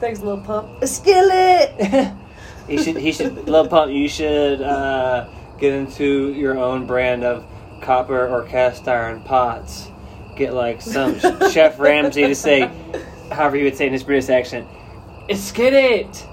Thanks, 0.00 0.20
little 0.20 0.42
pump. 0.42 0.84
Skill 0.84 1.28
it. 1.30 2.12
he 2.68 2.82
should. 2.82 2.96
He 2.96 3.12
should. 3.12 3.48
Love 3.48 3.70
pump. 3.70 3.92
You 3.92 4.08
should 4.08 4.60
uh, 4.60 5.28
get 5.58 5.72
into 5.72 6.32
your 6.32 6.58
own 6.58 6.86
brand 6.86 7.24
of 7.24 7.44
copper 7.80 8.28
or 8.28 8.44
cast 8.44 8.88
iron 8.88 9.22
pots. 9.22 9.88
Get 10.36 10.54
like 10.54 10.80
some 10.82 11.18
Chef 11.50 11.78
Ramsay 11.78 12.22
to 12.22 12.34
say, 12.34 12.70
however 13.30 13.56
he 13.56 13.64
would 13.64 13.76
say 13.76 13.86
in 13.86 13.92
his 13.92 14.02
British 14.02 14.28
accent, 14.28 14.66
"A 15.28 15.36
skillet." 15.36 16.26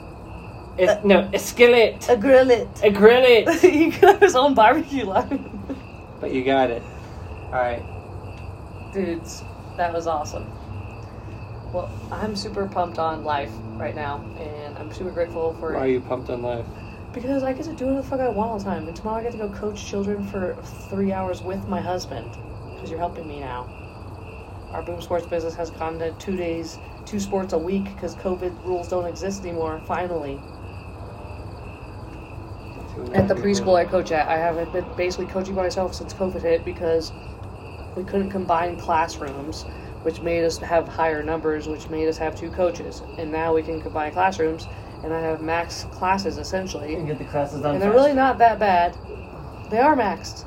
It's, 0.77 1.03
no, 1.03 1.27
a 1.33 1.39
skillet. 1.39 2.07
A 2.07 2.15
grill 2.15 2.51
it. 2.51 2.67
A 2.83 2.91
grill 2.91 3.23
it. 3.23 3.49
he 3.61 3.89
could 3.89 4.09
have 4.09 4.21
his 4.21 4.35
own 4.35 4.53
barbecue 4.53 5.05
line. 5.05 5.49
But 6.21 6.31
you 6.33 6.43
got 6.43 6.69
it. 6.69 6.83
All 7.47 7.53
right. 7.53 7.83
Dudes, 8.93 9.43
that 9.77 9.93
was 9.93 10.07
awesome. 10.07 10.45
Well, 11.73 11.89
I'm 12.11 12.35
super 12.35 12.67
pumped 12.67 12.97
on 12.97 13.23
life 13.23 13.51
right 13.77 13.95
now, 13.95 14.23
and 14.39 14.77
I'm 14.77 14.91
super 14.93 15.11
grateful 15.11 15.53
for 15.59 15.73
Why 15.73 15.81
are 15.81 15.87
you 15.87 16.01
pumped 16.01 16.29
on 16.29 16.41
life? 16.41 16.65
because 17.13 17.41
I 17.41 17.53
get 17.53 17.65
to 17.65 17.73
do 17.73 17.85
whatever 17.85 18.01
the 18.01 18.07
fuck 18.07 18.19
I 18.19 18.29
want 18.29 18.51
all 18.51 18.57
the 18.59 18.63
time. 18.63 18.87
And 18.87 18.95
tomorrow 18.95 19.19
I 19.19 19.23
get 19.23 19.31
to 19.31 19.37
go 19.39 19.49
coach 19.49 19.83
children 19.83 20.23
for 20.27 20.55
three 20.89 21.11
hours 21.11 21.41
with 21.41 21.67
my 21.67 21.81
husband 21.81 22.29
because 22.75 22.91
you're 22.91 22.99
helping 22.99 23.27
me 23.27 23.39
now. 23.39 23.67
Our 24.71 24.83
boom 24.83 25.01
sports 25.01 25.25
business 25.25 25.55
has 25.55 25.71
gone 25.71 25.97
to 25.99 26.11
two 26.19 26.35
days, 26.35 26.77
two 27.05 27.19
sports 27.19 27.53
a 27.53 27.57
week 27.57 27.85
because 27.85 28.15
COVID 28.15 28.63
rules 28.65 28.87
don't 28.89 29.05
exist 29.05 29.43
anymore. 29.43 29.81
Finally, 29.87 30.39
at 33.13 33.27
the 33.27 33.35
preschool 33.35 33.75
I 33.75 33.85
coach 33.85 34.11
at, 34.11 34.27
I 34.27 34.37
haven't 34.37 34.71
been 34.71 34.85
basically 34.95 35.25
coaching 35.25 35.55
by 35.55 35.63
myself 35.63 35.95
since 35.95 36.13
COVID 36.13 36.41
hit 36.41 36.65
because 36.65 37.13
we 37.97 38.03
couldn't 38.03 38.29
combine 38.29 38.77
classrooms, 38.77 39.63
which 40.03 40.21
made 40.21 40.45
us 40.45 40.57
have 40.59 40.87
higher 40.87 41.23
numbers, 41.23 41.67
which 41.67 41.89
made 41.89 42.07
us 42.07 42.17
have 42.17 42.35
two 42.35 42.51
coaches. 42.51 43.01
And 43.17 43.31
now 43.31 43.53
we 43.53 43.63
can 43.63 43.81
combine 43.81 44.13
classrooms, 44.13 44.67
and 45.03 45.11
I 45.11 45.19
have 45.19 45.41
max 45.41 45.85
classes 45.91 46.37
essentially. 46.37 46.95
Can 46.95 47.07
get 47.07 47.17
the 47.17 47.25
classes 47.25 47.61
done 47.61 47.73
And 47.73 47.81
they're 47.81 47.91
really 47.91 48.13
not 48.13 48.37
that 48.37 48.59
bad. 48.59 48.95
They 49.71 49.79
are 49.79 49.95
maxed. 49.95 50.45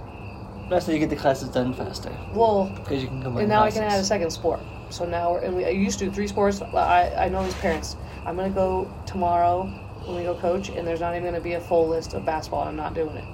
That's 0.71 0.87
how 0.87 0.93
you 0.93 1.01
get 1.01 1.11
the 1.11 1.17
classes 1.17 1.49
done 1.49 1.75
faster 1.75 2.17
Well, 2.33 2.71
because 2.77 3.03
you 3.03 3.09
can 3.09 3.21
combine. 3.23 3.43
and 3.43 3.49
now 3.51 3.65
I 3.65 3.73
can 3.73 3.83
add 3.83 3.99
a 3.99 4.05
second 4.05 4.31
sport. 4.31 4.61
So 4.89 5.05
now 5.05 5.33
we're, 5.33 5.41
and 5.41 5.57
we 5.57 5.65
I 5.65 5.71
used 5.71 5.99
to 5.99 6.05
do 6.05 6.13
three 6.13 6.29
sports. 6.29 6.63
I, 6.63 7.13
I 7.17 7.29
know 7.29 7.45
these 7.45 7.55
parents. 7.55 7.97
I'm 8.25 8.37
gonna 8.37 8.51
go 8.51 8.89
tomorrow 9.05 9.65
when 10.05 10.17
we 10.17 10.23
go 10.23 10.37
coach, 10.37 10.69
and 10.69 10.87
there's 10.87 11.01
not 11.01 11.15
even 11.17 11.25
gonna 11.25 11.41
be 11.41 11.55
a 11.55 11.61
full 11.61 11.89
list 11.89 12.15
of 12.15 12.25
basketball. 12.25 12.63
I'm 12.63 12.77
not 12.77 12.95
doing 12.95 13.17
it. 13.17 13.25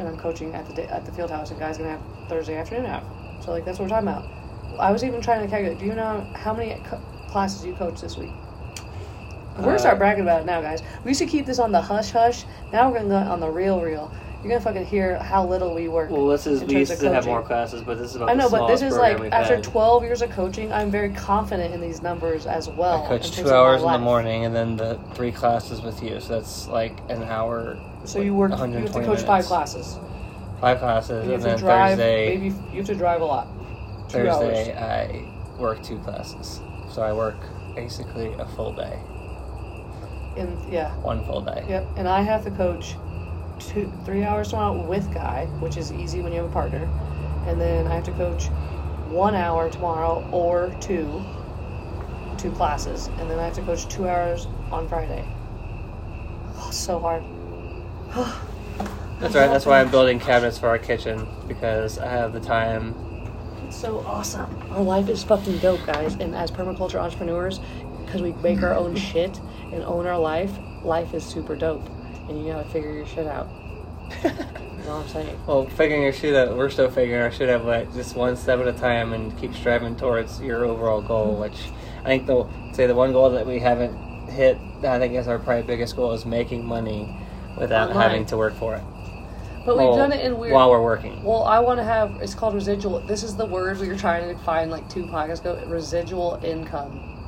And 0.00 0.08
I'm 0.08 0.16
coaching 0.16 0.54
at 0.54 0.66
the 0.66 0.72
day, 0.72 0.86
at 0.86 1.04
the 1.04 1.12
field 1.12 1.30
house, 1.30 1.50
and 1.50 1.60
guys 1.60 1.76
gonna 1.76 1.90
have 1.90 2.00
Thursday 2.28 2.56
afternoon 2.56 2.86
out. 2.86 3.04
So 3.44 3.50
like 3.52 3.64
that's 3.66 3.78
what 3.78 3.84
we're 3.84 3.90
talking 3.90 4.08
about. 4.08 4.24
I 4.80 4.90
was 4.92 5.04
even 5.04 5.20
trying 5.20 5.42
to 5.44 5.48
calculate. 5.48 5.78
Do 5.78 5.84
you 5.84 5.94
know 5.94 6.26
how 6.34 6.54
many 6.54 6.80
co- 6.84 7.00
classes 7.28 7.64
you 7.66 7.74
coach 7.74 8.00
this 8.00 8.16
week? 8.16 8.30
We're 9.58 9.64
gonna 9.64 9.74
Uh, 9.74 9.78
start 9.78 9.98
bragging 9.98 10.22
about 10.22 10.40
it 10.40 10.46
now, 10.46 10.62
guys. 10.62 10.82
We 11.04 11.10
used 11.10 11.20
to 11.20 11.26
keep 11.26 11.44
this 11.44 11.58
on 11.58 11.70
the 11.70 11.82
hush 11.82 12.12
hush. 12.12 12.46
Now 12.72 12.88
we're 12.90 12.98
gonna 13.00 13.08
go 13.26 13.30
on 13.32 13.40
the 13.40 13.50
real 13.50 13.80
real. 13.82 14.10
You're 14.42 14.48
gonna 14.52 14.60
fucking 14.62 14.86
hear 14.86 15.18
how 15.18 15.46
little 15.46 15.74
we 15.74 15.88
work. 15.88 16.10
Well, 16.10 16.26
this 16.28 16.46
is 16.46 16.62
in 16.62 16.68
we 16.68 16.74
terms 16.74 16.90
used 16.90 16.92
of 17.04 17.08
to 17.10 17.14
have 17.14 17.26
more 17.26 17.42
classes, 17.42 17.82
but 17.82 17.98
this 17.98 18.10
is 18.10 18.16
about 18.16 18.30
I 18.30 18.34
know, 18.34 18.48
the 18.48 18.56
but 18.56 18.68
this 18.68 18.80
is 18.80 18.96
like 18.96 19.18
after 19.32 19.56
had. 19.56 19.64
12 19.64 20.02
years 20.04 20.22
of 20.22 20.30
coaching, 20.30 20.72
I'm 20.72 20.90
very 20.90 21.10
confident 21.10 21.74
in 21.74 21.80
these 21.82 22.00
numbers 22.00 22.46
as 22.46 22.66
well. 22.68 23.04
I 23.04 23.08
coach 23.08 23.32
two 23.32 23.50
hours 23.50 23.82
in 23.82 23.92
the 23.92 23.98
morning 23.98 24.46
and 24.46 24.54
then 24.56 24.76
the 24.76 24.98
three 25.14 25.30
classes 25.30 25.82
with 25.82 26.02
you, 26.02 26.20
so 26.20 26.28
that's 26.40 26.66
like 26.68 26.98
an 27.10 27.22
hour. 27.24 27.76
So 28.04 28.20
you 28.20 28.34
work. 28.34 28.52
You 28.52 28.56
have 28.56 28.70
to 28.70 28.72
120 28.78 29.06
coach 29.06 29.26
five 29.26 29.44
classes. 29.44 29.98
Five 30.58 30.78
classes, 30.78 31.24
And 31.24 31.32
and 31.34 31.42
then 31.42 31.58
drive. 31.58 31.98
Thursday. 31.98 32.28
Maybe 32.38 32.46
you 32.70 32.78
have 32.78 32.86
to 32.86 32.94
drive 32.94 33.20
a 33.20 33.24
lot. 33.26 33.46
Two 34.08 34.24
Thursday, 34.24 34.72
hours. 34.74 35.18
I 35.58 35.60
work 35.60 35.82
two 35.82 35.98
classes, 35.98 36.60
so 36.90 37.02
I 37.02 37.12
work 37.12 37.36
basically 37.74 38.32
a 38.38 38.46
full 38.56 38.72
day, 38.72 38.98
And 40.36 40.72
yeah, 40.72 40.94
one 40.96 41.24
full 41.26 41.42
day. 41.42 41.64
yep. 41.68 41.86
And 41.96 42.08
I 42.08 42.22
have 42.22 42.42
to 42.44 42.50
coach 42.52 42.94
two, 43.60 43.92
three 44.04 44.24
hours 44.24 44.48
tomorrow 44.48 44.80
with 44.86 45.12
Guy, 45.12 45.46
which 45.60 45.76
is 45.76 45.92
easy 45.92 46.20
when 46.20 46.32
you 46.32 46.40
have 46.40 46.50
a 46.50 46.52
partner. 46.52 46.88
And 47.46 47.60
then 47.60 47.86
I 47.86 47.94
have 47.94 48.04
to 48.04 48.12
coach 48.12 48.46
one 49.08 49.34
hour 49.34 49.70
tomorrow 49.70 50.28
or 50.30 50.74
two, 50.80 51.22
two 52.38 52.50
classes, 52.52 53.08
and 53.18 53.30
then 53.30 53.38
I 53.38 53.44
have 53.44 53.54
to 53.54 53.62
coach 53.62 53.88
two 53.88 54.08
hours 54.08 54.46
on 54.70 54.88
Friday. 54.88 55.24
Oh, 56.56 56.70
so 56.70 56.98
hard. 56.98 57.22
That's 59.20 59.34
right. 59.34 59.48
That's 59.48 59.66
why 59.66 59.80
I'm 59.80 59.90
building 59.90 60.18
cabinets 60.18 60.58
for 60.58 60.68
our 60.68 60.78
kitchen 60.78 61.26
because 61.46 61.98
I 61.98 62.08
have 62.08 62.32
the 62.32 62.40
time. 62.40 62.94
It's 63.66 63.76
so 63.76 64.00
awesome. 64.00 64.56
Our 64.70 64.82
life 64.82 65.08
is 65.08 65.22
fucking 65.22 65.58
dope, 65.58 65.84
guys. 65.86 66.14
And 66.14 66.34
as 66.34 66.50
permaculture 66.50 67.00
entrepreneurs, 67.00 67.60
because 68.04 68.22
we 68.22 68.32
make 68.34 68.62
our 68.62 68.74
own 68.74 68.96
shit 68.96 69.38
and 69.72 69.82
own 69.84 70.06
our 70.06 70.18
life, 70.18 70.52
life 70.82 71.14
is 71.14 71.24
super 71.24 71.54
dope. 71.54 71.86
And 72.30 72.46
you 72.46 72.52
gotta 72.52 72.68
figure 72.68 72.92
your 72.92 73.06
shit 73.06 73.26
out. 73.26 73.48
You 74.22 74.30
know 74.86 74.96
what 74.96 75.04
I'm 75.04 75.08
saying? 75.08 75.38
Well, 75.46 75.66
figuring 75.66 76.02
your 76.02 76.12
shit 76.12 76.34
out, 76.34 76.56
we're 76.56 76.70
still 76.70 76.90
figuring 76.90 77.20
our 77.22 77.30
shit 77.30 77.48
out, 77.48 77.64
but 77.64 77.92
just 77.92 78.16
one 78.16 78.36
step 78.36 78.60
at 78.60 78.68
a 78.68 78.72
time 78.72 79.12
and 79.12 79.36
keep 79.38 79.52
striving 79.54 79.96
towards 79.96 80.40
your 80.40 80.64
overall 80.64 81.02
goal. 81.02 81.32
Mm-hmm. 81.32 81.40
Which 81.42 81.58
I 82.00 82.04
think 82.04 82.26
the 82.26 82.46
say 82.72 82.86
the 82.86 82.94
one 82.94 83.12
goal 83.12 83.30
that 83.30 83.46
we 83.46 83.58
haven't 83.58 84.28
hit, 84.28 84.56
I 84.84 84.98
think 84.98 85.14
is 85.14 85.28
our 85.28 85.38
probably 85.38 85.62
biggest 85.64 85.96
goal 85.96 86.12
is 86.12 86.24
making 86.24 86.64
money 86.64 87.14
without 87.58 87.90
Online. 87.90 88.02
having 88.02 88.26
to 88.26 88.36
work 88.36 88.54
for 88.54 88.76
it. 88.76 88.82
But 89.66 89.76
Well, 89.76 89.90
we've 89.90 89.98
done 89.98 90.12
it 90.12 90.24
in 90.24 90.38
weird. 90.38 90.54
while 90.54 90.70
we're 90.70 90.82
working. 90.82 91.22
Well, 91.22 91.42
I 91.44 91.58
want 91.58 91.78
to 91.78 91.84
have. 91.84 92.16
It's 92.22 92.34
called 92.34 92.54
residual. 92.54 93.00
This 93.00 93.22
is 93.22 93.36
the 93.36 93.44
word 93.46 93.78
we 93.78 93.88
were 93.88 93.96
trying 93.96 94.34
to 94.34 94.42
find 94.44 94.70
like 94.70 94.88
two 94.88 95.04
podcasts 95.04 95.40
ago. 95.40 95.62
Residual 95.66 96.40
income. 96.42 97.19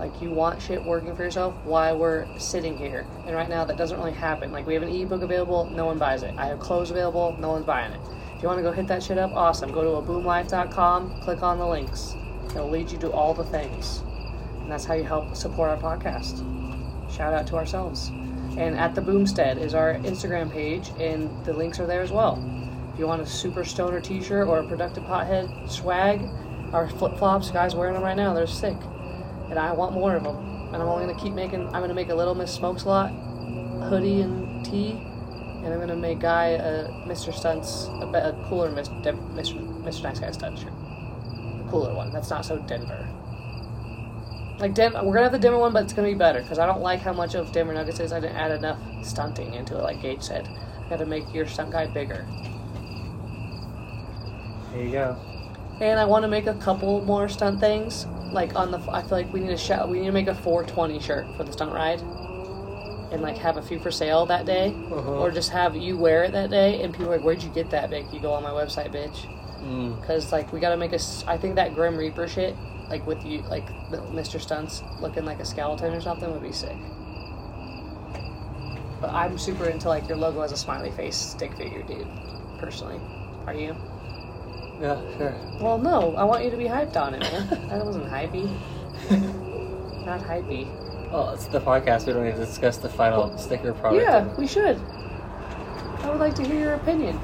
Like 0.00 0.22
you 0.22 0.30
want 0.30 0.62
shit 0.62 0.82
working 0.82 1.14
for 1.14 1.22
yourself 1.22 1.54
while 1.64 1.98
we're 1.98 2.26
sitting 2.38 2.74
here, 2.78 3.06
and 3.26 3.36
right 3.36 3.50
now 3.50 3.66
that 3.66 3.76
doesn't 3.76 3.98
really 3.98 4.12
happen. 4.12 4.50
Like 4.50 4.66
we 4.66 4.72
have 4.72 4.82
an 4.82 4.88
ebook 4.88 5.20
available, 5.20 5.66
no 5.66 5.84
one 5.84 5.98
buys 5.98 6.22
it. 6.22 6.34
I 6.38 6.46
have 6.46 6.58
clothes 6.58 6.90
available, 6.90 7.36
no 7.38 7.50
one's 7.50 7.66
buying 7.66 7.92
it. 7.92 8.00
If 8.34 8.42
you 8.42 8.48
want 8.48 8.58
to 8.58 8.62
go 8.62 8.72
hit 8.72 8.86
that 8.86 9.02
shit 9.02 9.18
up, 9.18 9.30
awesome. 9.32 9.70
Go 9.70 9.82
to 9.82 10.06
aboomlife.com, 10.06 11.20
click 11.20 11.42
on 11.42 11.58
the 11.58 11.66
links. 11.66 12.14
It'll 12.46 12.70
lead 12.70 12.90
you 12.90 12.96
to 12.96 13.10
all 13.12 13.34
the 13.34 13.44
things, 13.44 13.98
and 14.60 14.72
that's 14.72 14.86
how 14.86 14.94
you 14.94 15.04
help 15.04 15.36
support 15.36 15.68
our 15.68 15.76
podcast. 15.76 16.38
Shout 17.14 17.34
out 17.34 17.46
to 17.48 17.56
ourselves. 17.56 18.08
And 18.56 18.78
at 18.78 18.94
the 18.94 19.02
Boomstead 19.02 19.58
is 19.58 19.74
our 19.74 19.96
Instagram 19.96 20.50
page, 20.50 20.92
and 20.98 21.44
the 21.44 21.52
links 21.52 21.78
are 21.78 21.86
there 21.86 22.00
as 22.00 22.10
well. 22.10 22.42
If 22.94 22.98
you 22.98 23.06
want 23.06 23.20
a 23.20 23.26
super 23.26 23.64
stoner 23.64 24.00
T-shirt 24.00 24.48
or 24.48 24.60
a 24.60 24.66
productive 24.66 25.04
pothead 25.04 25.70
swag, 25.70 26.22
our 26.72 26.88
flip 26.88 27.18
flops, 27.18 27.50
guys 27.50 27.74
wearing 27.74 27.94
them 27.94 28.02
right 28.02 28.16
now. 28.16 28.32
They're 28.32 28.46
sick, 28.46 28.76
and 29.50 29.58
I 29.58 29.72
want 29.72 29.92
more 29.92 30.14
of 30.14 30.24
them. 30.24 30.36
And 30.72 30.76
I'm 30.76 30.88
only 30.88 31.06
gonna 31.06 31.18
keep 31.18 31.34
making. 31.34 31.66
I'm 31.68 31.80
gonna 31.82 31.94
make 31.94 32.08
a 32.08 32.14
Little 32.14 32.34
Miss 32.34 32.52
Smokes 32.52 32.86
lot 32.86 33.12
hoodie 33.88 34.20
and 34.20 34.64
tee, 34.64 34.92
and 34.92 35.66
I'm 35.72 35.80
gonna 35.80 35.96
make 35.96 36.20
Guy 36.20 36.48
a 36.48 36.88
Mr. 37.06 37.32
Stunts 37.34 37.86
a, 38.00 38.06
be- 38.06 38.18
a 38.18 38.32
cooler 38.48 38.70
Mr. 38.70 39.02
Mr. 39.34 39.82
Mr. 39.82 40.02
Nice 40.04 40.20
Guy 40.20 40.30
stunt 40.30 40.58
shirt, 40.58 40.68
a 40.68 41.66
cooler 41.70 41.94
one. 41.94 42.12
That's 42.12 42.30
not 42.30 42.44
so 42.44 42.58
Denver. 42.58 43.08
Like 44.58 44.74
Denver, 44.74 45.02
we're 45.02 45.14
gonna 45.14 45.24
have 45.24 45.32
the 45.32 45.38
Denver 45.38 45.58
one, 45.58 45.72
but 45.72 45.84
it's 45.84 45.92
gonna 45.92 46.08
be 46.08 46.14
better 46.14 46.40
because 46.42 46.58
I 46.58 46.66
don't 46.66 46.82
like 46.82 47.00
how 47.00 47.12
much 47.12 47.34
of 47.34 47.50
Denver 47.52 47.72
Nuggets 47.72 47.98
is. 48.00 48.12
I 48.12 48.20
didn't 48.20 48.36
add 48.36 48.50
enough 48.52 48.78
stunting 49.02 49.54
into 49.54 49.76
it, 49.76 49.82
like 49.82 50.02
Gage 50.02 50.22
said. 50.22 50.46
I 50.46 50.88
Got 50.90 50.98
to 50.98 51.06
make 51.06 51.32
your 51.32 51.46
stunt 51.46 51.70
guy 51.70 51.86
bigger. 51.86 52.26
There 54.72 54.82
you 54.82 54.90
go. 54.90 55.16
And 55.80 55.98
I 56.00 56.04
want 56.04 56.24
to 56.24 56.28
make 56.28 56.46
a 56.46 56.54
couple 56.54 57.00
more 57.02 57.28
stunt 57.28 57.60
things. 57.60 58.06
Like 58.32 58.54
on 58.56 58.70
the, 58.70 58.78
I 58.90 59.02
feel 59.02 59.18
like 59.18 59.32
we 59.32 59.40
need 59.40 59.50
a 59.52 59.58
show. 59.58 59.86
We 59.86 60.00
need 60.00 60.06
to 60.06 60.12
make 60.12 60.28
a 60.28 60.34
420 60.34 61.00
shirt 61.00 61.26
for 61.36 61.44
the 61.44 61.52
stunt 61.52 61.72
ride, 61.72 62.00
and 63.12 63.22
like 63.22 63.36
have 63.38 63.56
a 63.56 63.62
few 63.62 63.78
for 63.80 63.90
sale 63.90 64.26
that 64.26 64.46
day, 64.46 64.74
Uh-huh. 64.90 65.18
or 65.18 65.30
just 65.30 65.50
have 65.50 65.74
you 65.76 65.96
wear 65.96 66.24
it 66.24 66.32
that 66.32 66.50
day. 66.50 66.82
And 66.82 66.92
people 66.94 67.08
are 67.12 67.16
like, 67.16 67.24
"Where'd 67.24 67.42
you 67.42 67.50
get 67.50 67.70
that, 67.70 67.90
Vic?" 67.90 68.06
You 68.12 68.20
go 68.20 68.32
on 68.32 68.42
my 68.42 68.50
website, 68.50 68.92
bitch. 68.92 69.26
Mm. 69.62 70.00
Because 70.00 70.30
like 70.32 70.52
we 70.52 70.60
gotta 70.60 70.76
make 70.76 70.92
a. 70.92 70.98
I 71.26 71.36
think 71.36 71.56
that 71.56 71.74
Grim 71.74 71.96
Reaper 71.96 72.28
shit, 72.28 72.54
like 72.88 73.06
with 73.06 73.24
you, 73.26 73.42
like 73.50 73.66
the 73.90 73.98
Mr. 73.98 74.40
Stunts 74.40 74.82
looking 75.00 75.24
like 75.24 75.40
a 75.40 75.44
skeleton 75.44 75.92
or 75.92 76.00
something, 76.00 76.30
would 76.32 76.42
be 76.42 76.52
sick. 76.52 76.76
But 79.00 79.10
I'm 79.10 79.38
super 79.38 79.64
into 79.66 79.88
like 79.88 80.06
your 80.08 80.18
logo 80.18 80.40
as 80.42 80.52
a 80.52 80.56
smiley 80.56 80.90
face 80.92 81.16
stick 81.16 81.56
figure, 81.56 81.82
dude. 81.82 82.06
Personally, 82.58 83.00
are 83.46 83.54
you? 83.54 83.74
Yeah, 84.80 85.00
sure. 85.18 85.34
Well, 85.60 85.78
no. 85.78 86.14
I 86.16 86.24
want 86.24 86.44
you 86.44 86.50
to 86.50 86.56
be 86.56 86.64
hyped 86.64 86.96
on 86.96 87.14
it, 87.14 87.20
man. 87.20 87.68
that 87.68 87.84
wasn't 87.84 88.06
hypey. 88.06 88.46
Not 90.06 90.20
hypey. 90.20 90.66
Well, 91.12 91.30
it's 91.30 91.46
the 91.46 91.60
podcast. 91.60 92.06
We 92.06 92.14
don't 92.14 92.24
need 92.24 92.36
to 92.36 92.44
discuss 92.46 92.78
the 92.78 92.88
final 92.88 93.36
sticker 93.36 93.74
product. 93.74 94.02
Yeah, 94.02 94.34
we 94.36 94.46
should. 94.46 94.80
I 96.02 96.08
would 96.08 96.18
like 96.20 96.34
to 96.36 96.44
hear 96.44 96.58
your 96.58 96.74
opinion. 96.74 97.20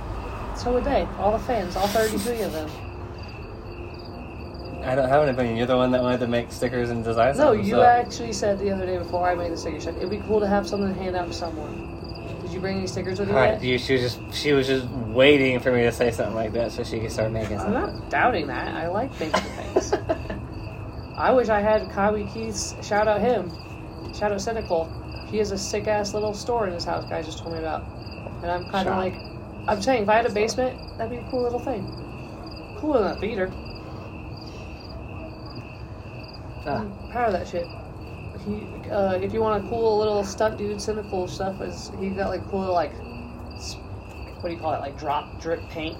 So 0.56 0.72
would 0.74 0.84
they. 0.84 1.08
All 1.18 1.32
the 1.32 1.38
fans, 1.44 1.76
all 1.76 1.86
33 1.86 2.42
of 2.42 2.52
them. 2.52 2.70
I 4.82 4.94
don't 4.94 5.08
have 5.08 5.22
an 5.22 5.30
opinion. 5.30 5.56
You're 5.56 5.66
the 5.66 5.76
one 5.76 5.90
that 5.92 6.02
wanted 6.02 6.20
to 6.20 6.28
make 6.28 6.52
stickers 6.52 6.90
and 6.90 7.02
designs. 7.02 7.38
No, 7.38 7.52
them. 7.56 7.64
you 7.64 7.70
so- 7.72 7.82
actually 7.82 8.32
said 8.32 8.58
the 8.58 8.70
other 8.70 8.86
day 8.86 8.98
before 8.98 9.28
I 9.28 9.34
made 9.34 9.50
the 9.50 9.56
sticker 9.56 9.80
set, 9.80 9.96
it'd 9.96 10.10
be 10.10 10.18
cool 10.18 10.40
to 10.40 10.46
have 10.46 10.68
something 10.68 10.94
to 10.94 11.00
hand 11.00 11.16
out 11.16 11.28
to 11.28 11.32
someone. 11.32 11.95
Bring 12.66 12.78
any 12.78 12.88
stickers 12.88 13.20
with 13.20 13.28
you 13.28 13.34
Alright, 13.36 13.62
you, 13.62 13.78
she 13.78 13.92
was 13.92 14.02
just 14.02 14.34
she 14.34 14.52
was 14.52 14.66
just 14.66 14.88
waiting 14.88 15.60
for 15.60 15.70
me 15.70 15.82
to 15.82 15.92
say 15.92 16.10
something 16.10 16.34
like 16.34 16.52
that 16.54 16.72
so 16.72 16.82
she 16.82 16.98
could 16.98 17.12
start 17.12 17.30
making 17.30 17.60
I'm 17.60 17.72
something. 17.72 18.00
not 18.00 18.10
doubting 18.10 18.48
that. 18.48 18.74
I 18.74 18.88
like 18.88 19.12
making 19.20 19.40
things. 19.72 19.94
I 21.16 21.30
wish 21.30 21.48
I 21.48 21.60
had 21.60 21.88
Kyle 21.92 22.16
Keith's 22.34 22.74
shout 22.84 23.06
out 23.06 23.20
him. 23.20 23.52
Shout 24.12 24.32
out 24.32 24.40
Cynical. 24.40 24.90
He 25.28 25.38
has 25.38 25.52
a 25.52 25.58
sick 25.58 25.86
ass 25.86 26.12
little 26.12 26.34
store 26.34 26.66
in 26.66 26.72
his 26.72 26.84
house, 26.84 27.08
guys 27.08 27.26
just 27.26 27.38
told 27.38 27.52
me 27.52 27.60
about. 27.60 27.84
And 28.42 28.50
I'm 28.50 28.64
kinda 28.64 28.90
like 28.96 29.14
I'm 29.68 29.80
saying 29.80 30.02
if 30.02 30.08
I 30.08 30.16
had 30.16 30.26
a 30.26 30.32
basement, 30.32 30.76
that'd 30.98 31.08
be 31.08 31.24
a 31.24 31.30
cool 31.30 31.44
little 31.44 31.60
thing. 31.60 31.84
Cooler 32.78 32.98
than 33.04 33.12
a 33.16 33.20
theater. 33.20 33.52
Ah, 36.66 36.80
I'm 36.80 37.10
proud 37.12 37.32
of 37.32 37.32
that 37.34 37.46
shit. 37.46 37.68
He, 38.46 38.90
uh, 38.90 39.14
if 39.14 39.32
you 39.32 39.40
want 39.40 39.64
a 39.64 39.68
cool 39.68 39.98
little 39.98 40.22
stunt 40.22 40.56
dude, 40.58 40.80
cynical 40.80 41.26
stuff 41.26 41.60
is 41.60 41.90
he 41.98 42.10
got 42.10 42.28
like 42.28 42.46
cool 42.48 42.72
like 42.72 42.92
what 44.40 44.50
do 44.50 44.54
you 44.54 44.60
call 44.60 44.74
it 44.74 44.80
like 44.80 44.96
drop 44.98 45.40
drip 45.40 45.60
paint 45.70 45.96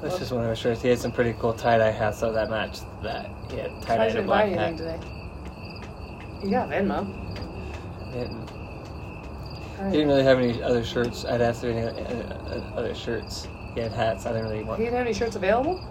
That's 0.00 0.18
just 0.18 0.32
one 0.32 0.44
of 0.44 0.50
his 0.50 0.58
shirts. 0.58 0.80
He 0.80 0.88
had 0.88 0.98
some 0.98 1.12
pretty 1.12 1.34
cool 1.34 1.52
tie 1.52 1.76
dye 1.78 1.90
hats, 1.90 2.18
so 2.18 2.32
that 2.32 2.48
matched 2.48 2.84
that. 3.02 3.30
He 3.50 3.58
had 3.58 3.82
tie 3.82 3.96
dye 3.96 4.06
and 4.06 4.12
a 4.12 4.14
didn't 4.14 4.26
buy 4.26 4.46
black 4.48 4.58
hat. 4.58 4.76
today. 4.78 4.98
You 6.42 6.50
got 6.50 6.70
Venmo. 6.70 7.04
Didn't, 8.12 8.48
he 9.90 9.98
didn't 9.98 10.08
really 10.08 10.22
have 10.22 10.38
any 10.38 10.62
other 10.62 10.84
shirts. 10.84 11.24
I'd 11.24 11.40
asked 11.40 11.64
if 11.64 11.76
any 11.76 11.86
uh, 11.86 11.90
uh, 11.90 12.76
other 12.76 12.94
shirts. 12.94 13.48
He 13.74 13.80
had 13.80 13.92
hats. 13.92 14.24
I 14.24 14.32
didn't 14.32 14.48
really 14.48 14.64
want. 14.64 14.78
He 14.78 14.84
didn't 14.84 14.98
have 14.98 15.06
any 15.06 15.14
shirts 15.14 15.36
available? 15.36 15.82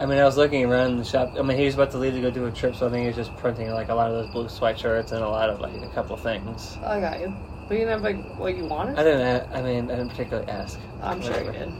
I 0.00 0.06
mean, 0.06 0.18
I 0.18 0.24
was 0.24 0.36
looking 0.36 0.64
around 0.64 0.98
the 0.98 1.04
shop. 1.04 1.34
I 1.36 1.42
mean, 1.42 1.58
he 1.58 1.64
was 1.64 1.74
about 1.74 1.90
to 1.90 1.98
leave 1.98 2.12
to 2.14 2.20
go 2.20 2.30
do 2.30 2.46
a 2.46 2.52
trip, 2.52 2.76
so 2.76 2.86
I 2.86 2.90
think 2.90 3.00
he 3.02 3.06
was 3.08 3.16
just 3.16 3.36
printing 3.36 3.70
like 3.72 3.88
a 3.88 3.94
lot 3.94 4.10
of 4.10 4.14
those 4.16 4.28
blue 4.28 4.44
sweatshirts 4.46 5.10
and 5.10 5.24
a 5.24 5.28
lot 5.28 5.50
of 5.50 5.60
like 5.60 5.74
a 5.82 5.88
couple 5.88 6.14
of 6.14 6.20
things. 6.20 6.78
I 6.84 7.00
got 7.00 7.18
you. 7.20 7.34
But 7.66 7.74
you 7.74 7.80
didn't 7.80 7.90
have 7.90 8.02
like 8.02 8.38
what 8.38 8.56
you 8.56 8.64
wanted? 8.64 8.96
I 8.98 9.02
didn't. 9.02 9.20
a- 9.22 9.48
I 9.58 9.62
mean, 9.62 9.90
I 9.90 9.96
didn't 9.96 10.10
particularly 10.10 10.48
ask. 10.48 10.78
I'm 11.02 11.20
sure 11.20 11.32
you 11.40 11.46
Whatever. 11.46 11.66
did. 11.66 11.72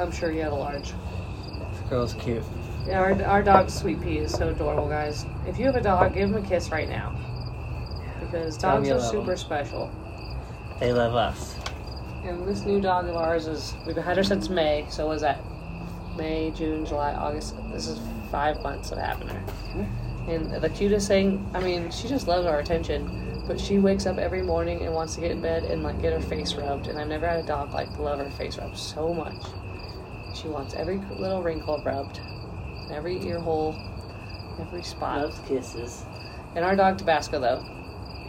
I'm 0.00 0.10
sure 0.10 0.32
you 0.32 0.40
had 0.40 0.52
a 0.52 0.54
large. 0.54 0.92
The 0.92 1.90
girl's 1.90 2.14
cute. 2.14 2.44
Yeah, 2.88 3.00
our, 3.00 3.22
our 3.24 3.42
dog 3.42 3.68
Sweet 3.68 4.00
Pea 4.00 4.18
is 4.18 4.32
so 4.32 4.48
adorable, 4.48 4.88
guys. 4.88 5.26
If 5.46 5.58
you 5.58 5.66
have 5.66 5.76
a 5.76 5.82
dog, 5.82 6.14
give 6.14 6.30
him 6.30 6.42
a 6.42 6.48
kiss 6.48 6.70
right 6.70 6.88
now. 6.88 7.14
Because 8.20 8.56
Tell 8.56 8.76
dogs 8.76 8.88
you 8.88 8.94
are 8.94 8.98
love 8.98 9.10
super 9.10 9.36
special. 9.36 9.92
They 10.80 10.94
love 10.94 11.14
us. 11.14 11.56
And 12.24 12.46
this 12.48 12.64
new 12.64 12.80
dog 12.80 13.06
of 13.06 13.16
ours 13.16 13.46
is, 13.46 13.74
we've 13.86 13.96
had 13.96 14.16
her 14.16 14.24
since 14.24 14.48
May, 14.48 14.86
so 14.88 15.06
was 15.06 15.20
that? 15.20 15.44
May, 16.16 16.50
June, 16.50 16.84
July, 16.84 17.12
August. 17.12 17.54
This 17.72 17.86
is 17.86 17.98
five 18.30 18.62
months 18.62 18.92
of 18.92 18.98
having 18.98 19.28
her. 19.28 19.42
Mm-hmm. 19.74 20.30
And 20.30 20.62
the 20.62 20.68
cutest 20.68 21.08
thing, 21.08 21.48
I 21.54 21.60
mean, 21.60 21.90
she 21.90 22.08
just 22.08 22.28
loves 22.28 22.46
our 22.46 22.58
attention. 22.58 23.42
But 23.46 23.58
she 23.58 23.78
wakes 23.78 24.06
up 24.06 24.18
every 24.18 24.42
morning 24.42 24.82
and 24.82 24.94
wants 24.94 25.16
to 25.16 25.20
get 25.20 25.32
in 25.32 25.40
bed 25.40 25.64
and 25.64 25.82
like 25.82 26.00
get 26.00 26.12
her 26.12 26.20
face 26.20 26.54
rubbed. 26.54 26.86
And 26.86 26.98
I've 26.98 27.08
never 27.08 27.26
had 27.26 27.42
a 27.42 27.46
dog 27.46 27.72
like 27.72 27.98
love 27.98 28.18
her 28.18 28.30
face 28.30 28.58
rubbed 28.58 28.78
so 28.78 29.12
much. 29.12 29.42
She 30.34 30.46
wants 30.46 30.74
every 30.74 30.98
little 31.18 31.42
wrinkle 31.42 31.82
rubbed, 31.84 32.20
every 32.92 33.24
ear 33.26 33.40
hole, 33.40 33.74
every 34.60 34.82
spot. 34.82 35.22
Loves 35.22 35.40
kisses. 35.48 36.04
And 36.54 36.64
our 36.64 36.76
dog 36.76 36.98
Tabasco 36.98 37.40
though, 37.40 37.64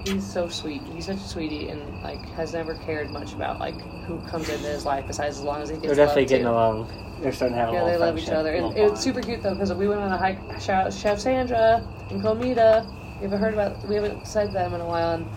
he's 0.06 0.26
so 0.26 0.48
sweet. 0.48 0.82
He's 0.84 1.06
such 1.06 1.18
a 1.18 1.28
sweetie 1.28 1.70
and 1.70 2.02
like 2.02 2.24
has 2.30 2.54
never 2.54 2.76
cared 2.76 3.12
much 3.12 3.34
about 3.34 3.60
like 3.60 3.76
who 4.20 4.28
comes 4.30 4.50
into 4.50 4.68
his 4.68 4.86
life 4.86 5.06
besides 5.08 5.38
as 5.38 5.44
long 5.44 5.62
as 5.62 5.70
he 5.70 5.76
gets 5.76 5.88
They're 5.88 5.96
definitely 5.96 6.26
getting 6.26 6.46
too. 6.46 6.52
along. 6.52 6.90
They're 7.22 7.32
starting 7.32 7.56
to 7.56 7.60
have 7.62 7.70
a 7.70 7.74
Yeah, 7.74 7.84
little 7.84 8.00
they 8.00 8.06
love 8.06 8.18
each 8.18 8.30
other, 8.30 8.54
and 8.54 8.76
it 8.78 8.90
was 8.90 9.00
super 9.00 9.22
cute 9.22 9.44
though 9.44 9.54
because 9.54 9.72
we 9.74 9.88
went 9.88 10.02
on 10.02 10.12
a 10.12 10.18
hike. 10.18 10.40
Shout 10.60 10.88
out 10.88 10.94
Chef 10.94 11.20
Sandra 11.20 11.88
and 12.10 12.22
Comida. 12.22 12.88
We 13.20 13.26
haven't 13.26 13.40
heard 13.40 13.54
about. 13.54 13.88
We 13.88 13.96
haven't 13.96 14.26
said 14.26 14.52
them 14.54 14.74
in 14.74 14.82
a 14.82 14.86
while, 14.86 15.14
and 15.14 15.28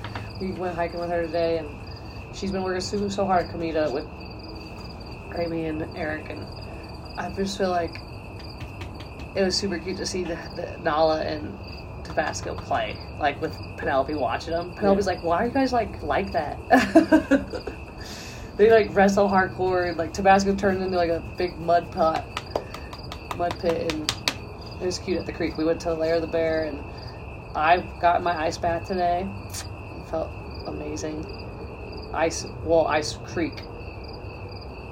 we 0.40 0.52
went 0.52 0.74
hiking 0.74 0.98
with 0.98 1.10
her 1.10 1.26
today, 1.26 1.58
and 1.58 1.68
she's 2.34 2.50
been 2.50 2.62
working 2.62 2.80
so, 2.80 3.08
so 3.10 3.26
hard, 3.26 3.50
Comida, 3.50 3.90
with 3.92 4.06
Amy 5.38 5.66
and 5.66 5.86
Eric, 5.94 6.30
and 6.30 6.46
I 7.18 7.28
just 7.30 7.58
feel 7.58 7.70
like 7.70 7.98
it 9.34 9.42
was 9.42 9.54
super 9.56 9.78
cute 9.78 9.98
to 9.98 10.06
see 10.06 10.24
the, 10.24 10.38
the 10.56 10.78
Nala 10.82 11.20
and 11.22 11.58
Tabasco 12.04 12.54
play, 12.54 12.96
like 13.18 13.40
with 13.42 13.54
Penelope 13.76 14.14
watching 14.14 14.52
them. 14.54 14.72
Penelope's 14.74 15.06
like, 15.06 15.22
"Why 15.22 15.36
are 15.42 15.46
you 15.46 15.52
guys 15.52 15.72
like 15.72 16.02
like 16.02 16.32
that?" 16.32 16.58
they 18.56 18.70
like 18.70 18.94
wrestle 18.94 19.28
hardcore, 19.28 19.88
and 19.88 19.96
like 19.96 20.12
Tabasco 20.12 20.54
turned 20.54 20.82
into 20.82 20.96
like 20.96 21.10
a 21.10 21.22
big 21.36 21.58
mud 21.58 21.90
pot, 21.92 22.24
mud 23.36 23.58
pit, 23.60 23.92
and 23.92 24.10
it 24.80 24.86
was 24.86 24.98
cute 24.98 25.18
at 25.18 25.26
the 25.26 25.32
creek. 25.32 25.56
We 25.56 25.64
went 25.64 25.80
to 25.82 25.94
Lair 25.94 26.16
of 26.16 26.20
the 26.20 26.26
Bear, 26.26 26.64
and 26.64 26.78
I 27.56 27.78
got 28.00 28.22
my 28.22 28.36
ice 28.36 28.58
bath 28.58 28.86
today. 28.86 29.26
It 29.50 30.08
felt 30.10 30.30
amazing. 30.66 31.24
Ice, 32.12 32.46
well, 32.64 32.86
Ice 32.86 33.18
Creek. 33.26 33.54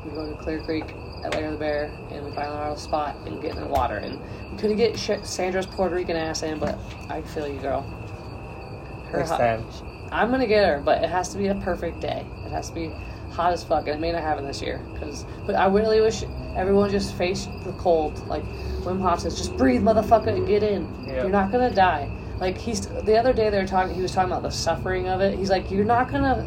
We 0.04 0.11
go 0.11 0.28
to 0.28 0.37
Clear 0.42 0.61
Creek 0.62 0.85
at 1.25 1.33
Lair 1.35 1.47
of 1.47 1.52
the 1.52 1.59
Bear, 1.59 1.92
and 2.11 2.25
we 2.26 2.33
found 2.33 2.76
a 2.76 2.76
spot 2.78 3.16
and 3.26 3.40
get 3.40 3.54
in 3.54 3.61
the 3.61 3.66
water. 3.69 3.97
And 3.97 4.19
we 4.50 4.59
couldn't 4.59 4.76
get 4.76 4.97
Sandra's 5.25 5.66
Puerto 5.66 5.95
Rican 5.95 6.16
ass 6.16 6.42
in, 6.42 6.59
but 6.59 6.76
I 7.09 7.23
feel 7.23 7.47
you, 7.47 7.61
girl. 7.61 7.83
Her 9.11 9.19
Next 9.19 9.31
hot- 9.31 9.38
time. 9.38 9.64
I'm 10.11 10.31
gonna 10.31 10.46
get 10.48 10.66
her, 10.66 10.81
but 10.85 11.03
it 11.03 11.09
has 11.11 11.29
to 11.31 11.38
be 11.38 11.46
a 11.46 11.55
perfect 11.55 12.01
day. 12.01 12.27
It 12.44 12.51
has 12.51 12.68
to 12.68 12.75
be 12.75 12.90
hot 13.33 13.53
as 13.53 13.64
fuck, 13.64 13.87
and 13.87 13.97
it 13.97 14.01
may 14.01 14.12
not 14.12 14.23
happen 14.23 14.47
this 14.47 14.62
year. 14.62 14.81
Cause, 14.99 15.25
but 15.47 15.55
I 15.55 15.66
really 15.66 16.01
wish 16.01 16.23
everyone 16.55 16.90
just 16.90 17.14
faced 17.16 17.49
the 17.64 17.73
cold. 17.73 18.27
Like 18.29 18.45
Wim 18.85 19.01
Hof 19.01 19.21
says, 19.21 19.37
just 19.37 19.57
breathe, 19.57 19.83
motherfucker, 19.83 20.29
and 20.29 20.47
get 20.47 20.62
in. 20.62 21.05
Yeah. 21.07 21.23
You're 21.23 21.31
not 21.31 21.51
gonna 21.51 21.75
die. 21.75 22.11
Like 22.38 22.59
he's 22.59 22.87
the 22.87 23.16
other 23.16 23.33
day 23.33 23.51
they 23.51 23.59
were 23.59 23.66
talking. 23.66 23.95
He 23.95 24.03
was 24.03 24.12
talking 24.12 24.31
about 24.31 24.42
the 24.42 24.51
suffering 24.51 25.09
of 25.09 25.21
it. 25.21 25.38
He's 25.38 25.51
like, 25.51 25.71
you're 25.71 25.85
not 25.85 26.11
gonna 26.11 26.47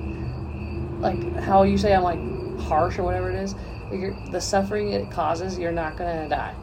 like 0.99 1.35
how 1.37 1.63
you 1.63 1.77
say 1.77 1.93
I'm 1.93 2.03
like 2.03 2.19
harsh 2.61 2.97
or 2.99 3.03
whatever 3.03 3.29
it 3.29 3.35
is. 3.35 3.55
Like 3.91 4.31
the 4.31 4.41
suffering 4.41 4.93
it 4.93 5.11
causes, 5.11 5.57
you're 5.57 5.71
not 5.71 5.97
gonna 5.97 6.27
die. 6.29 6.55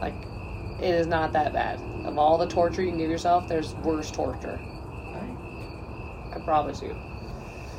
Like 0.00 0.14
it 0.80 0.94
is 0.94 1.06
not 1.06 1.32
that 1.32 1.52
bad. 1.52 1.80
Of 2.04 2.18
all 2.18 2.38
the 2.38 2.46
torture 2.46 2.82
you 2.82 2.90
can 2.90 2.98
give 2.98 3.10
yourself, 3.10 3.48
there's 3.48 3.74
worse 3.76 4.10
torture. 4.10 4.60
I 6.36 6.38
promise 6.40 6.82
you. 6.82 6.94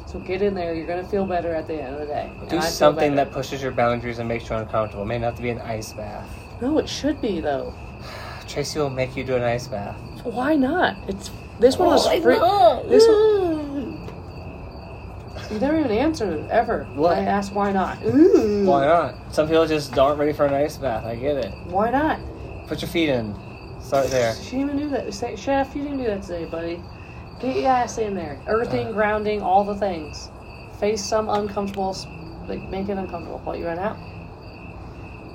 So 0.08 0.20
get 0.20 0.42
in 0.42 0.54
there. 0.54 0.74
You're 0.74 0.88
gonna 0.88 1.08
feel 1.08 1.26
better 1.26 1.54
at 1.54 1.68
the 1.68 1.76
end 1.82 1.96
of 1.96 2.00
the 2.00 2.06
day. 2.08 2.32
Do 2.50 2.62
something 2.62 3.16
that 3.16 3.32
pushes 3.32 3.62
your 3.62 3.72
boundaries 3.74 4.20
and 4.20 4.28
makes 4.28 4.50
you 4.50 4.56
uncomfortable. 4.56 5.04
It 5.04 5.08
may 5.08 5.18
not 5.20 5.26
have 5.28 5.36
to 5.36 5.42
be 5.42 5.50
an 5.50 5.60
ice 5.60 5.92
bath. 5.94 6.30
No, 6.62 6.78
it 6.78 6.88
should 6.88 7.22
be 7.22 7.42
though. 7.42 7.74
Traci 8.48 8.78
will 8.78 8.90
make 8.90 9.18
you 9.18 9.24
do 9.26 9.36
an 9.36 9.44
ice 9.44 9.68
bath. 9.68 9.98
Why 10.24 10.56
not? 10.56 10.96
It's 11.10 11.30
this 11.60 11.78
one 11.78 11.90
was 11.90 12.08
Oh, 12.08 12.22
free. 12.22 12.38
know. 12.40 12.86
This 12.88 13.04
You 15.52 15.60
never 15.60 15.78
even 15.80 15.92
answered 15.92 16.40
it, 16.40 16.50
ever. 16.50 16.86
What? 16.96 17.18
I 17.18 17.22
asked 17.22 17.52
why 17.54 17.72
not. 17.72 17.98
Ooh. 18.06 18.64
Why 18.66 18.86
not? 18.86 19.16
Some 19.34 19.48
people 19.48 19.66
just 19.68 19.98
aren't 19.98 20.20
ready 20.20 20.34
for 20.34 20.46
an 20.46 20.54
ice 20.54 20.78
bath. 20.78 21.04
I 21.06 21.16
get 21.16 21.38
it. 21.38 21.54
Why 21.68 21.90
not? 21.90 22.20
Put 22.68 22.82
your 22.82 22.90
feet 22.90 23.10
in. 23.10 23.36
Start 23.82 24.08
there. 24.10 24.36
She 24.36 24.58
didn't 24.58 24.76
even 24.76 24.78
do 24.78 24.90
that. 24.90 25.14
Say, 25.14 25.36
Chef, 25.36 25.76
you 25.76 25.84
didn't 25.84 25.98
do 26.00 26.06
that 26.06 26.22
today, 26.24 26.46
buddy. 26.46 26.82
Get 27.40 27.58
your 27.58 27.68
ass 27.68 27.98
in 27.98 28.16
there. 28.16 28.40
Earthing, 28.48 28.92
grounding, 28.94 29.42
all 29.42 29.64
the 29.64 29.76
things. 29.76 30.30
Face 30.80 31.04
some 31.04 31.30
uncomfortable, 31.30 31.96
like 32.48 32.62
make 32.70 32.90
it 32.90 32.98
uncomfortable. 32.98 33.40
What 33.44 33.60
you 33.60 33.66
run 33.68 33.80
out? 33.80 33.98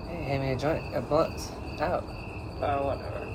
Hey, 0.08 0.22
hand 0.24 0.42
me 0.42 0.52
a 0.52 0.56
joint. 0.56 0.82
A 0.94 1.00
blunt. 1.00 1.50
Out. 1.80 2.04
Oh, 2.60 2.86
whatever. 2.86 3.28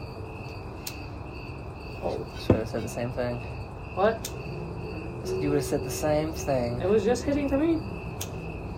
Oh, 2.03 2.25
Should 2.45 2.55
have 2.57 2.69
said 2.69 2.83
the 2.83 2.87
same 2.89 3.11
thing. 3.11 3.35
what? 3.95 4.29
You 5.41 5.49
would 5.49 5.57
have 5.57 5.65
said 5.65 5.83
the 5.83 5.89
same 5.91 6.31
thing. 6.31 6.79
It 6.81 6.87
was 6.87 7.03
just 7.03 7.23
hitting 7.23 7.49
for 7.49 7.57
me. 7.57 7.75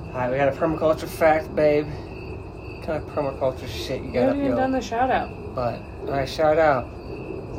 Alright, 0.08 0.32
we 0.32 0.38
got 0.38 0.48
a 0.48 0.52
permaculture 0.52 1.08
fact, 1.08 1.54
babe. 1.56 1.86
What 1.86 2.84
kind 2.86 3.04
of 3.04 3.10
permaculture 3.10 3.68
shit 3.68 4.02
you 4.02 4.08
You 4.08 4.14
got 4.14 4.20
up 4.22 4.28
haven't 4.30 4.46
even 4.46 4.58
done 4.58 4.72
the 4.72 4.82
shout 4.82 5.12
out. 5.12 5.30
butt? 5.54 5.80
Alright, 6.06 6.28
shout 6.28 6.58
out. 6.58 6.88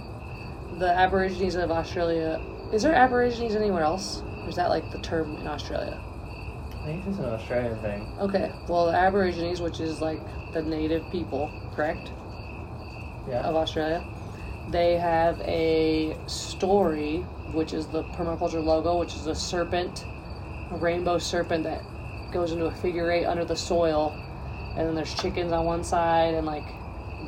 the 0.77 0.93
Aborigines 0.93 1.55
of 1.55 1.71
Australia. 1.71 2.39
Is 2.73 2.83
there 2.83 2.93
Aborigines 2.93 3.55
anywhere 3.55 3.83
else? 3.83 4.21
Or 4.43 4.49
is 4.49 4.55
that 4.55 4.69
like 4.69 4.91
the 4.91 4.99
term 4.99 5.35
in 5.37 5.47
Australia? 5.47 5.99
I 6.81 6.85
think 6.85 7.07
it's 7.07 7.17
an 7.17 7.25
Australian 7.25 7.77
thing. 7.79 8.07
Okay, 8.19 8.51
well, 8.67 8.87
the 8.87 8.97
Aborigines, 8.97 9.61
which 9.61 9.79
is 9.79 9.99
like 10.01 10.19
the 10.53 10.61
native 10.61 11.03
people, 11.11 11.49
correct, 11.75 12.11
Yeah. 13.27 13.41
of 13.41 13.55
Australia, 13.55 14.03
they 14.69 14.97
have 14.97 15.39
a 15.41 16.15
story, 16.27 17.25
which 17.53 17.73
is 17.73 17.87
the 17.87 18.03
permaculture 18.03 18.63
logo, 18.63 18.97
which 18.99 19.15
is 19.15 19.27
a 19.27 19.35
serpent, 19.35 20.05
a 20.71 20.77
rainbow 20.77 21.17
serpent 21.17 21.63
that 21.63 21.81
goes 22.31 22.51
into 22.51 22.65
a 22.65 22.71
figure 22.71 23.11
eight 23.11 23.25
under 23.25 23.45
the 23.45 23.55
soil, 23.55 24.13
and 24.77 24.87
then 24.87 24.95
there's 24.95 25.13
chickens 25.13 25.51
on 25.51 25.65
one 25.65 25.83
side 25.83 26.33
and 26.35 26.45
like 26.45 26.65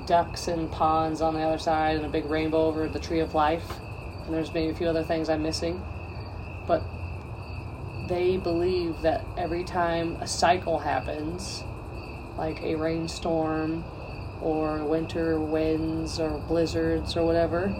ducks 0.05 0.47
and 0.47 0.71
ponds 0.71 1.21
on 1.21 1.33
the 1.33 1.41
other 1.41 1.57
side, 1.57 1.95
and 1.97 2.05
a 2.05 2.09
big 2.09 2.25
rainbow 2.25 2.65
over 2.65 2.87
the 2.87 2.99
tree 2.99 3.19
of 3.19 3.33
life. 3.35 3.65
And 4.29 4.37
there's 4.37 4.53
maybe 4.53 4.69
a 4.69 4.75
few 4.75 4.87
other 4.87 5.03
things 5.03 5.27
I'm 5.27 5.41
missing, 5.41 5.81
but 6.67 6.83
they 8.07 8.37
believe 8.37 9.01
that 9.01 9.25
every 9.35 9.63
time 9.63 10.17
a 10.21 10.27
cycle 10.27 10.77
happens, 10.77 11.63
like 12.37 12.61
a 12.61 12.75
rainstorm 12.75 13.83
or 14.39 14.85
winter 14.85 15.39
winds 15.39 16.19
or 16.19 16.37
blizzards 16.47 17.17
or 17.17 17.25
whatever, 17.25 17.73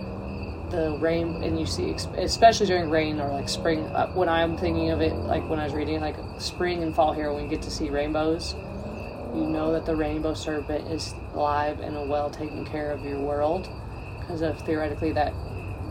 the 0.72 0.98
rain, 1.00 1.44
and 1.44 1.60
you 1.60 1.68
see, 1.68 1.92
especially 2.18 2.66
during 2.66 2.90
rain 2.90 3.22
or 3.22 3.30
like 3.30 3.48
spring, 3.48 3.86
uh, 3.86 4.08
when 4.14 4.28
I'm 4.28 4.58
thinking 4.58 4.90
of 4.90 5.02
it, 5.02 5.14
like 5.14 5.48
when 5.48 5.60
I 5.60 5.66
was 5.66 5.74
reading 5.74 6.02
like 6.02 6.16
spring 6.40 6.82
and 6.82 6.96
fall 6.96 7.14
here 7.14 7.32
when 7.32 7.44
you 7.44 7.50
get 7.52 7.62
to 7.62 7.70
see 7.70 7.92
rainbows, 7.92 8.56
you 9.36 9.46
know 9.46 9.72
that 9.74 9.86
the 9.86 9.96
rainbow 9.96 10.34
serpent 10.34 10.88
is 10.88 11.14
alive 11.36 11.80
and 11.80 12.10
well 12.10 12.32
taking 12.32 12.66
care 12.66 12.90
of 12.90 13.06
your 13.06 13.20
world. 13.20 13.70
Because 14.20 14.42
if 14.42 14.58
theoretically 14.62 15.12
that 15.12 15.32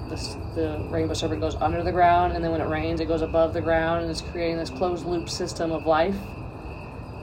this, 0.09 0.37
the 0.55 0.85
rainbow 0.90 1.14
serpent 1.14 1.40
goes 1.40 1.55
under 1.57 1.83
the 1.83 1.92
ground, 1.92 2.33
and 2.33 2.42
then 2.44 2.51
when 2.51 2.61
it 2.61 2.68
rains, 2.68 3.01
it 3.01 3.07
goes 3.07 3.23
above 3.23 3.53
the 3.53 3.61
ground, 3.61 4.03
and 4.03 4.11
it's 4.11 4.21
creating 4.21 4.57
this 4.57 4.71
closed 4.71 5.07
loop 5.07 5.29
system 5.29 5.73
of 5.73 5.87
life. 5.87 6.16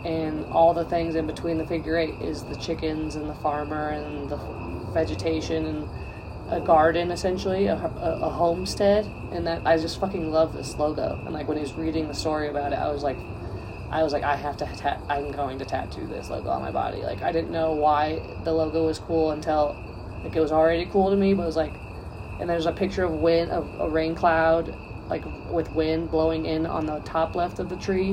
And 0.06 0.46
all 0.46 0.74
the 0.74 0.86
things 0.86 1.16
in 1.16 1.26
between 1.26 1.58
the 1.58 1.66
figure 1.66 1.98
eight 1.98 2.22
is 2.22 2.44
the 2.44 2.56
chickens 2.56 3.16
and 3.16 3.28
the 3.28 3.34
farmer 3.36 3.90
and 3.90 4.30
the 4.30 4.38
vegetation 4.94 5.66
and 5.66 5.90
a 6.52 6.60
garden, 6.60 7.10
essentially, 7.10 7.66
a, 7.66 7.76
a, 7.76 8.20
a 8.22 8.30
homestead. 8.30 9.06
And 9.32 9.48
that 9.48 9.66
I 9.66 9.78
just 9.78 10.00
fucking 10.00 10.32
love 10.32 10.54
this 10.54 10.76
logo. 10.76 11.20
And 11.26 11.34
like 11.34 11.48
when 11.48 11.58
he 11.58 11.64
was 11.64 11.74
reading 11.74 12.08
the 12.08 12.14
story 12.14 12.50
about 12.50 12.72
it, 12.72 12.78
I 12.78 12.92
was 12.92 13.02
like, 13.02 13.18
I 13.90 14.04
was 14.04 14.14
like, 14.14 14.24
I 14.24 14.36
have 14.36 14.58
to, 14.58 14.66
ta- 14.78 15.02
I'm 15.10 15.32
going 15.32 15.58
to 15.58 15.66
tattoo 15.66 16.06
this 16.06 16.30
logo 16.30 16.50
on 16.50 16.62
my 16.62 16.72
body. 16.72 17.02
Like 17.02 17.24
I 17.24 17.32
didn't 17.32 17.52
know 17.52 17.74
why 17.74 18.22
the 18.44 18.52
logo 18.52 18.86
was 18.86 19.00
cool 19.00 19.32
until 19.32 19.76
like 20.24 20.36
it 20.36 20.40
was 20.40 20.52
already 20.52 20.86
cool 20.86 21.10
to 21.10 21.16
me, 21.16 21.34
but 21.34 21.44
it 21.44 21.48
was 21.48 21.56
like 21.56 21.74
and 22.40 22.50
there's 22.50 22.66
a 22.66 22.72
picture 22.72 23.04
of 23.04 23.12
wind 23.12 23.52
of 23.52 23.68
a 23.80 23.90
rain 23.90 24.16
cloud 24.16 24.76
like 25.10 25.24
with 25.52 25.72
wind 25.72 26.10
blowing 26.10 26.46
in 26.46 26.66
on 26.66 26.86
the 26.86 27.00
top 27.00 27.36
left 27.36 27.60
of 27.60 27.70
the 27.70 27.76
tree. 27.78 28.12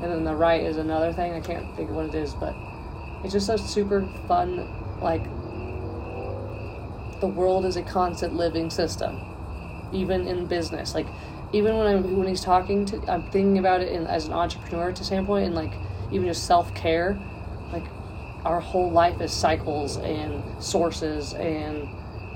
And 0.00 0.12
then 0.12 0.24
the 0.24 0.34
right 0.34 0.62
is 0.62 0.76
another 0.76 1.12
thing. 1.12 1.32
I 1.32 1.40
can't 1.40 1.74
think 1.74 1.90
of 1.90 1.96
what 1.96 2.06
it 2.06 2.14
is 2.14 2.34
but 2.34 2.54
it's 3.24 3.32
just 3.32 3.48
a 3.48 3.58
super 3.58 4.08
fun 4.28 4.68
like 5.00 5.24
the 7.20 7.26
world 7.26 7.64
is 7.64 7.76
a 7.76 7.82
constant 7.82 8.34
living 8.34 8.70
system 8.70 9.20
even 9.92 10.28
in 10.28 10.46
business. 10.46 10.94
Like 10.94 11.06
even 11.52 11.76
when 11.76 11.86
i'm 11.86 12.16
when 12.16 12.28
he's 12.28 12.42
talking 12.42 12.84
to 12.84 13.00
i'm 13.10 13.22
thinking 13.30 13.58
about 13.58 13.80
it 13.80 13.90
in, 13.90 14.06
as 14.06 14.26
an 14.26 14.32
entrepreneur 14.32 14.92
to 14.92 15.04
standpoint 15.04 15.46
and 15.46 15.54
like 15.54 15.72
even 16.10 16.26
just 16.26 16.46
self-care 16.46 17.18
like 17.72 17.84
our 18.44 18.60
whole 18.60 18.90
life 18.90 19.20
is 19.20 19.32
cycles 19.32 19.96
and 19.98 20.42
sources 20.62 21.34
and 21.34 21.88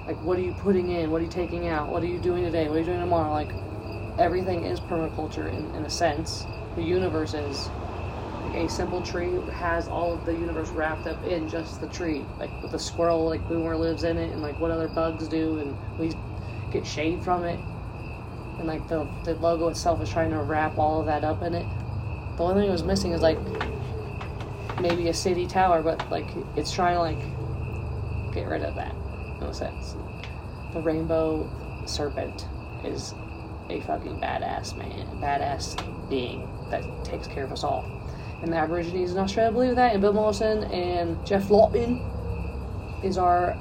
like 0.06 0.20
what 0.22 0.38
are 0.38 0.42
you 0.42 0.52
putting 0.52 0.90
in? 0.90 1.10
What 1.10 1.20
are 1.20 1.24
you 1.24 1.30
taking 1.30 1.68
out? 1.68 1.88
What 1.88 2.02
are 2.02 2.06
you 2.06 2.18
doing 2.18 2.44
today? 2.44 2.68
What 2.68 2.76
are 2.76 2.80
you 2.80 2.86
doing 2.86 3.00
tomorrow? 3.00 3.32
Like 3.32 3.52
everything 4.18 4.64
is 4.64 4.80
permaculture 4.80 5.48
in, 5.48 5.74
in 5.74 5.84
a 5.84 5.90
sense. 5.90 6.44
The 6.74 6.82
universe 6.82 7.34
is 7.34 7.68
like 8.46 8.56
a 8.56 8.68
simple 8.68 9.00
tree 9.02 9.30
has 9.52 9.86
all 9.86 10.12
of 10.12 10.24
the 10.26 10.32
universe 10.32 10.70
wrapped 10.70 11.06
up 11.06 11.22
in 11.24 11.48
just 11.48 11.80
the 11.80 11.86
tree. 11.88 12.24
Like 12.40 12.50
with 12.62 12.72
the 12.72 12.78
squirrel 12.78 13.26
like 13.26 13.46
boomer 13.48 13.76
lives 13.76 14.02
in 14.02 14.18
it 14.18 14.32
and 14.32 14.42
like 14.42 14.58
what 14.58 14.70
other 14.70 14.88
bugs 14.88 15.28
do 15.28 15.58
and 15.60 15.76
we 15.98 16.12
get 16.72 16.84
shade 16.84 17.22
from 17.22 17.44
it. 17.44 17.60
And 18.58 18.66
like 18.66 18.88
the, 18.88 19.06
the 19.24 19.34
logo 19.34 19.68
itself 19.68 20.02
is 20.02 20.10
trying 20.10 20.30
to 20.30 20.38
wrap 20.38 20.78
all 20.78 21.00
of 21.00 21.06
that 21.06 21.22
up 21.22 21.42
in 21.42 21.54
it. 21.54 21.66
The 22.36 22.42
only 22.42 22.62
thing 22.62 22.68
it 22.68 22.72
was 22.72 22.82
missing 22.82 23.12
is 23.12 23.22
like 23.22 23.38
maybe 24.80 25.08
a 25.08 25.14
city 25.14 25.46
tower 25.46 25.80
but 25.80 26.10
like 26.10 26.26
it's 26.56 26.72
trying 26.72 26.94
to 26.94 27.00
like 27.00 28.34
get 28.34 28.48
rid 28.48 28.62
of 28.62 28.74
that 28.74 28.92
in 29.44 29.50
a 29.50 29.54
sense. 29.54 29.96
The 30.72 30.80
rainbow 30.80 31.48
serpent 31.86 32.48
is 32.84 33.14
a 33.68 33.80
fucking 33.80 34.16
badass 34.16 34.76
man, 34.76 35.06
badass 35.20 36.08
being 36.08 36.48
that 36.70 36.84
takes 37.04 37.26
care 37.26 37.44
of 37.44 37.52
us 37.52 37.64
all. 37.64 37.84
And 38.42 38.52
the 38.52 38.56
Aborigines 38.56 39.12
in 39.12 39.18
Australia 39.18 39.52
believe 39.52 39.76
that, 39.76 39.92
and 39.92 40.00
Bill 40.00 40.12
Mollison 40.12 40.64
and 40.64 41.24
Geoff 41.26 41.50
Lawton 41.50 42.00
is 43.04 43.18
our 43.18 43.56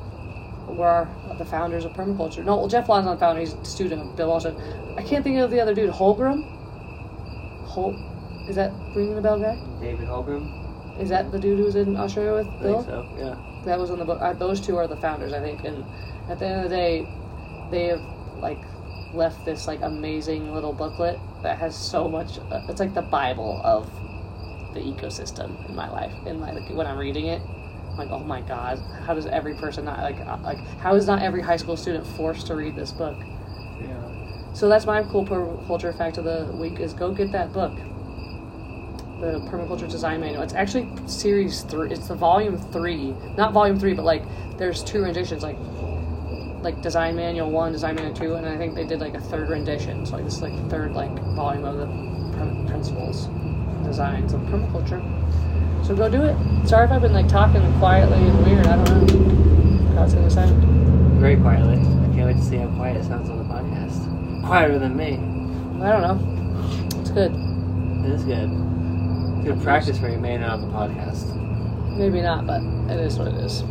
were 0.68 1.08
the 1.38 1.46
founders 1.46 1.86
of 1.86 1.94
permaculture. 1.94 2.44
No, 2.46 2.58
well, 2.58 2.68
Geoff 2.68 2.88
Lawton's 2.88 3.06
not 3.06 3.14
the 3.16 3.20
founder; 3.20 3.42
he's 3.42 3.54
a 3.54 3.66
student 3.66 4.02
of 4.02 4.16
Bill 4.16 4.28
Mollison. 4.28 4.56
I 4.98 5.04
can't 5.04 5.24
think 5.24 5.38
of 5.40 5.52
the 5.52 5.60
other 5.60 5.74
dude. 5.74 5.92
Holmgren. 5.92 6.44
Hol, 7.68 7.94
is 8.50 8.56
that 8.56 8.74
ringing 8.96 9.16
the 9.16 9.22
bell, 9.22 9.40
guy? 9.40 9.56
David 9.80 10.08
Holmgren. 10.08 11.02
Is 11.02 11.10
that 11.10 11.32
the 11.32 11.40
dude 11.40 11.60
who 11.60 11.66
was 11.66 11.76
in 11.76 11.96
Australia 11.96 12.34
with 12.34 12.48
I 12.48 12.64
Bill? 12.64 12.84
think 12.84 12.86
so. 12.90 13.08
Yeah. 13.18 13.51
That 13.66 13.80
was 13.80 13.90
in 13.90 14.00
the 14.00 14.06
book. 14.06 14.20
Uh, 14.22 14.34
those 14.34 14.60
two 14.60 14.78
are 14.78 14.88
the 14.88 14.98
founders, 14.98 15.34
I 15.34 15.40
think. 15.40 15.64
And 15.64 15.86
at 16.30 16.40
the 16.40 16.48
end 16.48 16.66
of 16.66 16.70
the 16.70 16.76
day, 16.76 17.08
they 17.70 17.86
have 17.86 18.02
like 18.40 18.60
left 19.14 19.44
this 19.46 19.68
like 19.68 19.82
amazing 19.82 20.54
little 20.54 20.74
booklet 20.74 21.20
that 21.44 21.58
has 21.58 21.76
so 21.76 22.08
much. 22.08 22.40
Uh, 22.52 22.66
it's 22.70 22.80
like 22.80 22.94
the 22.94 23.02
Bible 23.02 23.62
of 23.64 23.90
the 24.74 24.80
ecosystem 24.80 25.68
in 25.70 25.76
my 25.76 25.90
life. 25.90 26.14
And 26.26 26.40
like 26.42 26.70
when 26.70 26.88
I'm 26.88 26.98
reading 26.98 27.28
it, 27.28 27.42
I'm 27.92 27.98
like, 27.98 28.10
oh 28.10 28.20
my 28.20 28.42
god, 28.42 28.80
how 29.06 29.14
does 29.14 29.26
every 29.26 29.54
person 29.56 29.86
not 29.86 30.00
like 30.00 30.20
uh, 30.20 30.38
like 30.44 30.60
how 30.80 30.96
is 30.96 31.08
not 31.08 31.22
every 31.22 31.42
high 31.42 31.58
school 31.58 31.78
student 31.78 32.08
forced 32.08 32.48
to 32.48 32.56
read 32.56 32.76
this 32.76 32.92
book? 32.92 33.18
Yeah. 33.82 34.54
So 34.54 34.70
that's 34.70 34.86
my 34.86 35.04
cool 35.04 35.26
culture 35.26 35.94
fact 35.94 36.18
of 36.18 36.24
the 36.24 36.50
week 36.56 36.80
is 36.80 36.94
go 36.94 37.12
get 37.14 37.32
that 37.34 37.54
book. 37.54 37.74
The 39.22 39.40
permaculture 39.52 39.88
design 39.88 40.20
manual. 40.22 40.42
It's 40.42 40.56
actually 40.56 40.90
series 41.06 41.62
three. 41.62 41.92
It's 41.92 42.08
the 42.08 42.16
volume 42.16 42.58
three, 42.58 43.14
not 43.38 43.54
volume 43.54 43.80
three, 43.80 43.94
but 43.94 44.04
like 44.04 44.24
there's 44.58 44.84
two 44.84 45.04
renditions, 45.04 45.44
like 45.44 45.58
like 46.64 46.82
design 46.82 47.16
manual 47.16 47.52
one, 47.52 47.72
design 47.72 47.96
manual 47.96 48.16
two, 48.16 48.34
and 48.34 48.48
I 48.48 48.58
think 48.58 48.74
they 48.74 48.84
did 48.84 49.00
like 49.00 49.14
a 49.14 49.20
third 49.22 49.50
rendition. 49.50 50.08
So 50.08 50.16
like 50.16 50.26
this 50.26 50.38
is 50.38 50.42
like 50.42 50.56
the 50.56 50.70
third 50.70 50.94
like 50.94 51.12
volume 51.36 51.66
of 51.66 51.78
the 51.78 51.86
prin- 52.36 52.66
principles, 52.68 53.28
designs 53.86 54.34
of 54.34 54.42
permaculture. 54.42 55.02
So 55.86 55.96
go 55.96 56.10
do 56.10 56.24
it. 56.24 56.36
Sorry 56.68 56.86
if 56.86 56.92
I've 56.92 57.02
been 57.04 57.14
like 57.14 57.28
talking 57.28 57.62
quietly 57.78 58.18
and 58.18 58.44
weird. 58.44 58.66
I 58.66 58.84
don't 58.84 59.06
know 59.06 59.96
how 59.96 60.04
it's 60.04 60.16
gonna 60.16 60.32
sound. 60.32 60.64
Very 61.20 61.36
quietly. 61.38 61.78
I 61.78 62.16
can't 62.16 62.26
wait 62.26 62.38
to 62.38 62.44
see 62.44 62.58
how 62.58 62.68
quiet 62.70 62.98
it 62.98 63.04
sounds 63.06 63.30
on 63.30 63.38
the 63.38 63.44
podcast. 63.44 64.48
Quieter 64.48 64.80
than 64.80 64.98
me. 64.98 65.14
I 65.86 65.92
don't 65.92 66.02
know. 66.02 67.00
It's 67.00 67.12
good. 67.12 67.32
It 68.04 68.14
is 68.14 68.24
good. 68.24 68.50
Good 69.44 69.62
practice 69.64 69.98
for 70.00 70.08
you 70.10 70.24
it 70.24 70.44
on 70.44 70.62
the 70.62 70.68
podcast. 70.68 71.36
Maybe 71.98 72.22
not, 72.22 72.46
but 72.46 72.62
it 72.94 73.00
is 73.00 73.18
what 73.18 73.28
it 73.30 73.36
is. 73.36 73.62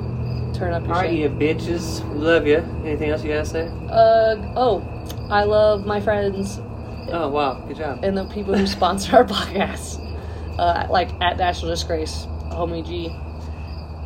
Turn 0.56 0.72
up 0.72 0.82
your 0.84 0.94
Alright, 0.94 1.10
shit. 1.10 1.18
you 1.20 1.28
bitches. 1.30 2.06
We 2.12 2.18
love 2.18 2.46
you. 2.46 2.58
Anything 2.84 3.10
else 3.10 3.22
you 3.22 3.28
gotta 3.30 3.46
say? 3.46 3.68
Uh 3.88 4.36
oh, 4.56 4.82
I 5.30 5.44
love 5.44 5.86
my 5.86 6.00
friends 6.00 6.58
Oh 7.12 7.28
wow, 7.28 7.54
good 7.66 7.76
job. 7.76 8.00
and 8.04 8.16
the 8.16 8.24
people 8.26 8.56
who 8.56 8.66
sponsor 8.66 9.16
our 9.16 9.24
podcast. 9.26 9.98
Uh, 10.58 10.86
like 10.90 11.08
at 11.22 11.38
National 11.38 11.70
Disgrace, 11.70 12.26
homie 12.50 12.86
G. 12.86 13.14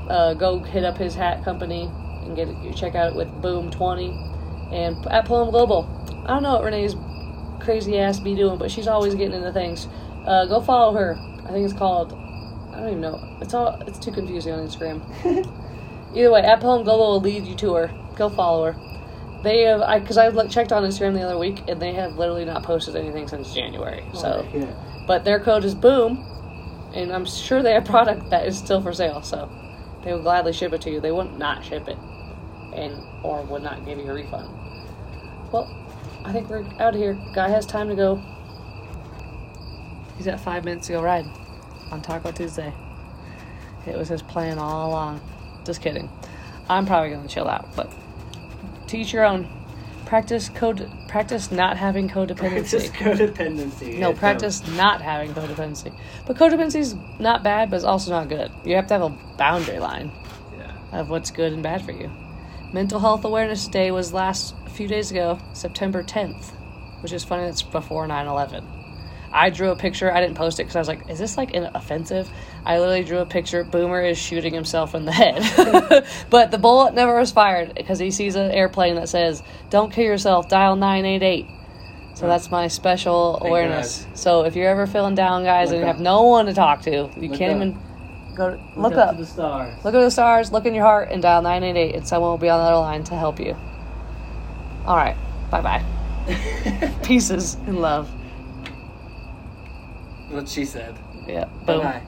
Uh, 0.09 0.35
go 0.35 0.59
hit 0.59 0.85
up 0.85 0.97
his 0.99 1.15
hat 1.15 1.43
company 1.45 1.91
and 2.23 2.37
get 2.37 2.49
it, 2.49 2.77
check 2.77 2.95
out 2.95 3.15
with 3.17 3.29
Boom 3.43 3.71
Twenty, 3.71 4.11
and 4.71 5.05
at 5.07 5.25
Pome 5.25 5.51
Global. 5.51 5.89
I 6.25 6.29
don't 6.29 6.43
know 6.43 6.55
what 6.55 6.65
Renee's 6.65 6.95
crazy 7.61 7.99
ass 7.99 8.21
be 8.21 8.35
doing, 8.35 8.59
but 8.59 8.71
she's 8.71 8.87
always 8.87 9.15
getting 9.15 9.35
into 9.37 9.53
things. 9.53 9.89
Uh, 10.27 10.45
go 10.47 10.61
follow 10.61 10.93
her. 10.97 11.19
I 11.45 11.53
think 11.53 11.65
it's 11.65 11.79
called. 11.79 12.13
I 12.73 12.81
don't 12.81 12.89
even 12.89 13.01
know. 13.01 13.37
It's 13.41 13.55
all. 13.55 13.81
It's 13.87 13.99
too 13.99 14.11
confusing 14.13 14.53
on 14.53 14.67
Instagram. 14.67 15.01
Either 16.15 16.31
way, 16.31 16.43
at 16.43 16.61
Pome 16.61 16.85
Global 16.85 17.13
will 17.13 17.21
lead 17.21 17.45
you 17.47 17.55
to 17.57 17.75
her. 17.75 17.91
Go 18.17 18.29
follow 18.29 18.73
her. 18.73 19.41
They 19.43 19.63
have, 19.63 19.83
I 19.83 19.99
because 19.99 20.17
I 20.17 20.29
looked- 20.29 20.51
checked 20.53 20.73
on 20.73 20.85
Instagram 20.85 21.15
the 21.15 21.23
other 21.23 21.39
week, 21.39 21.63
and 21.69 21.81
they 21.81 21.93
have 21.93 22.17
literally 22.17 22.45
not 22.45 22.63
posted 22.63 22.97
anything 22.97 23.29
since 23.29 23.53
January. 23.53 24.03
So, 24.15 24.49
yeah. 24.55 24.73
but 25.07 25.25
their 25.25 25.39
code 25.39 25.65
is 25.65 25.75
Boom, 25.75 26.25
and 26.95 27.13
I'm 27.13 27.27
sure 27.27 27.63
they 27.63 27.73
have 27.75 27.85
product 27.85 28.31
that 28.31 28.47
is 28.47 28.57
still 28.57 28.81
for 28.81 28.93
sale. 28.95 29.23
So, 29.23 29.51
they 30.03 30.13
will 30.13 30.23
gladly 30.23 30.53
ship 30.55 30.73
it 30.73 30.81
to 30.83 30.91
you. 30.91 31.01
They 31.01 31.13
wouldn't 31.13 31.37
not 31.39 31.63
ship 31.63 31.89
it, 31.89 31.99
and 32.73 32.95
or 33.23 33.43
would 33.43 33.63
not 33.63 33.85
give 33.85 33.99
you 33.99 34.11
a 34.11 34.15
refund. 34.15 34.49
Well, 35.53 35.69
I 36.25 36.33
think 36.33 36.49
we're 36.49 36.65
out 36.81 36.95
of 36.95 37.01
here. 37.01 37.19
Guy 37.35 37.49
has 37.51 37.67
time 37.67 37.89
to 37.89 37.95
go. 37.95 38.23
He's 40.17 40.27
got 40.27 40.41
five 40.41 40.65
minutes 40.65 40.87
to 40.89 40.95
go 40.95 41.03
ride 41.03 41.27
on 41.91 42.03
Taco 42.03 42.31
Tuesday. 42.33 42.73
It 43.87 43.97
was 43.97 44.09
his 44.09 44.23
plan 44.23 44.59
all 44.59 44.91
along. 44.91 45.21
Just 45.65 45.81
kidding. 45.81 46.09
I'm 46.69 46.87
probably 46.87 47.11
gonna 47.11 47.29
chill 47.29 47.49
out, 47.49 47.75
but 47.77 47.93
teach 48.87 49.13
your 49.13 49.25
own. 49.25 49.49
Practice 50.07 50.49
code. 50.51 50.91
Practice 51.09 51.51
not 51.51 51.77
having 51.77 52.09
codependency. 52.09 52.39
Practice 52.39 52.91
codependency. 52.91 53.99
No, 53.99 54.13
practice 54.13 54.67
not 54.77 55.01
having 55.01 55.33
codependency. 55.33 55.93
But 56.27 56.37
codependency 56.37 56.81
is 56.81 56.95
not 57.19 57.43
bad, 57.43 57.71
but 57.71 57.77
it's 57.77 57.85
also 57.85 58.11
not 58.11 58.29
good. 58.29 58.51
You 58.65 58.77
have 58.77 58.87
to 58.89 58.95
have 58.95 59.03
a 59.03 59.15
boundary 59.39 59.79
line 59.79 60.13
Yeah. 60.57 61.01
of 61.01 61.11
what's 61.11 61.31
good 61.31 61.53
and 61.53 61.63
bad 61.63 61.85
for 61.85 61.93
you. 61.93 62.11
Mental 62.73 63.01
Health 63.01 63.25
Awareness 63.25 63.67
Day 63.69 63.91
was 63.91 64.13
last 64.13 64.55
a 64.67 64.71
few 64.71 64.89
days 64.89 65.11
ago, 65.11 65.39
September 65.53 66.03
10th, 66.03 66.53
which 67.01 67.13
is 67.13 67.25
funny. 67.25 67.45
That's 67.45 67.63
before 67.63 68.07
9/11. 68.07 68.65
I 69.37 69.51
drew 69.51 69.71
a 69.71 69.77
picture. 69.77 70.13
I 70.15 70.21
didn't 70.21 70.37
post 70.37 70.61
it 70.61 70.63
because 70.63 70.77
I 70.77 70.79
was 70.79 70.89
like, 70.89 71.11
"Is 71.11 71.19
this 71.19 71.37
like 71.37 71.55
an 71.55 71.69
offensive?" 71.75 72.31
I 72.65 72.79
literally 72.79 73.03
drew 73.03 73.19
a 73.19 73.27
picture. 73.27 73.65
Boomer 73.65 74.01
is 74.03 74.17
shooting 74.17 74.55
himself 74.55 74.95
in 74.95 75.05
the 75.05 75.13
head, 75.23 76.07
but 76.31 76.51
the 76.53 76.59
bullet 76.59 76.95
never 76.95 77.19
was 77.19 77.33
fired 77.33 77.75
because 77.75 77.99
he 77.99 78.11
sees 78.13 78.37
an 78.37 78.51
airplane 78.53 78.95
that 78.95 79.09
says, 79.09 79.43
"Don't 79.71 79.93
kill 79.93 80.05
yourself. 80.05 80.49
Dial 80.49 80.77
988." 80.77 81.47
So 82.15 82.29
that's 82.29 82.49
my 82.49 82.69
special 82.69 83.39
Thank 83.41 83.49
awareness. 83.51 84.07
So 84.15 84.45
if 84.45 84.55
you're 84.55 84.69
ever 84.69 84.87
feeling 84.87 85.17
down, 85.17 85.43
guys, 85.43 85.71
Look 85.71 85.79
and 85.79 85.85
you 85.85 85.91
up. 85.91 85.97
have 85.97 86.01
no 86.03 86.23
one 86.23 86.47
to 86.47 86.55
talk 86.55 86.83
to, 86.83 86.91
you 87.17 87.29
Look 87.29 87.39
can't 87.39 87.51
up. 87.51 87.57
even 87.57 87.79
go 88.37 88.61
look, 88.77 88.93
up, 88.93 89.09
up. 89.09 89.17
to 89.17 89.23
the 89.23 89.27
stars. 89.27 89.85
Look 89.85 89.95
at 89.97 90.01
the 90.01 90.11
stars, 90.13 90.53
look 90.53 90.65
in 90.65 90.75
your 90.77 90.85
heart, 90.85 91.09
and 91.11 91.21
dial 91.21 91.43
988, 91.43 91.97
and 91.97 92.07
someone 92.07 92.31
will 92.31 92.39
be 92.39 92.49
on 92.49 92.61
the 92.61 92.67
other 92.67 92.77
line 92.79 93.03
to 93.05 93.17
help 93.17 93.41
you. 93.41 93.57
All 94.87 94.97
right. 94.97 95.17
Bye 95.51 95.61
bye. 95.61 95.85
Pieces 97.03 97.55
and 97.67 97.81
love. 97.81 98.09
What 100.35 100.49
she 100.49 100.65
said. 100.65 100.95
Yeah. 101.27 101.45
Bye 101.67 101.75
Boom. 101.75 101.83
bye. 101.83 102.03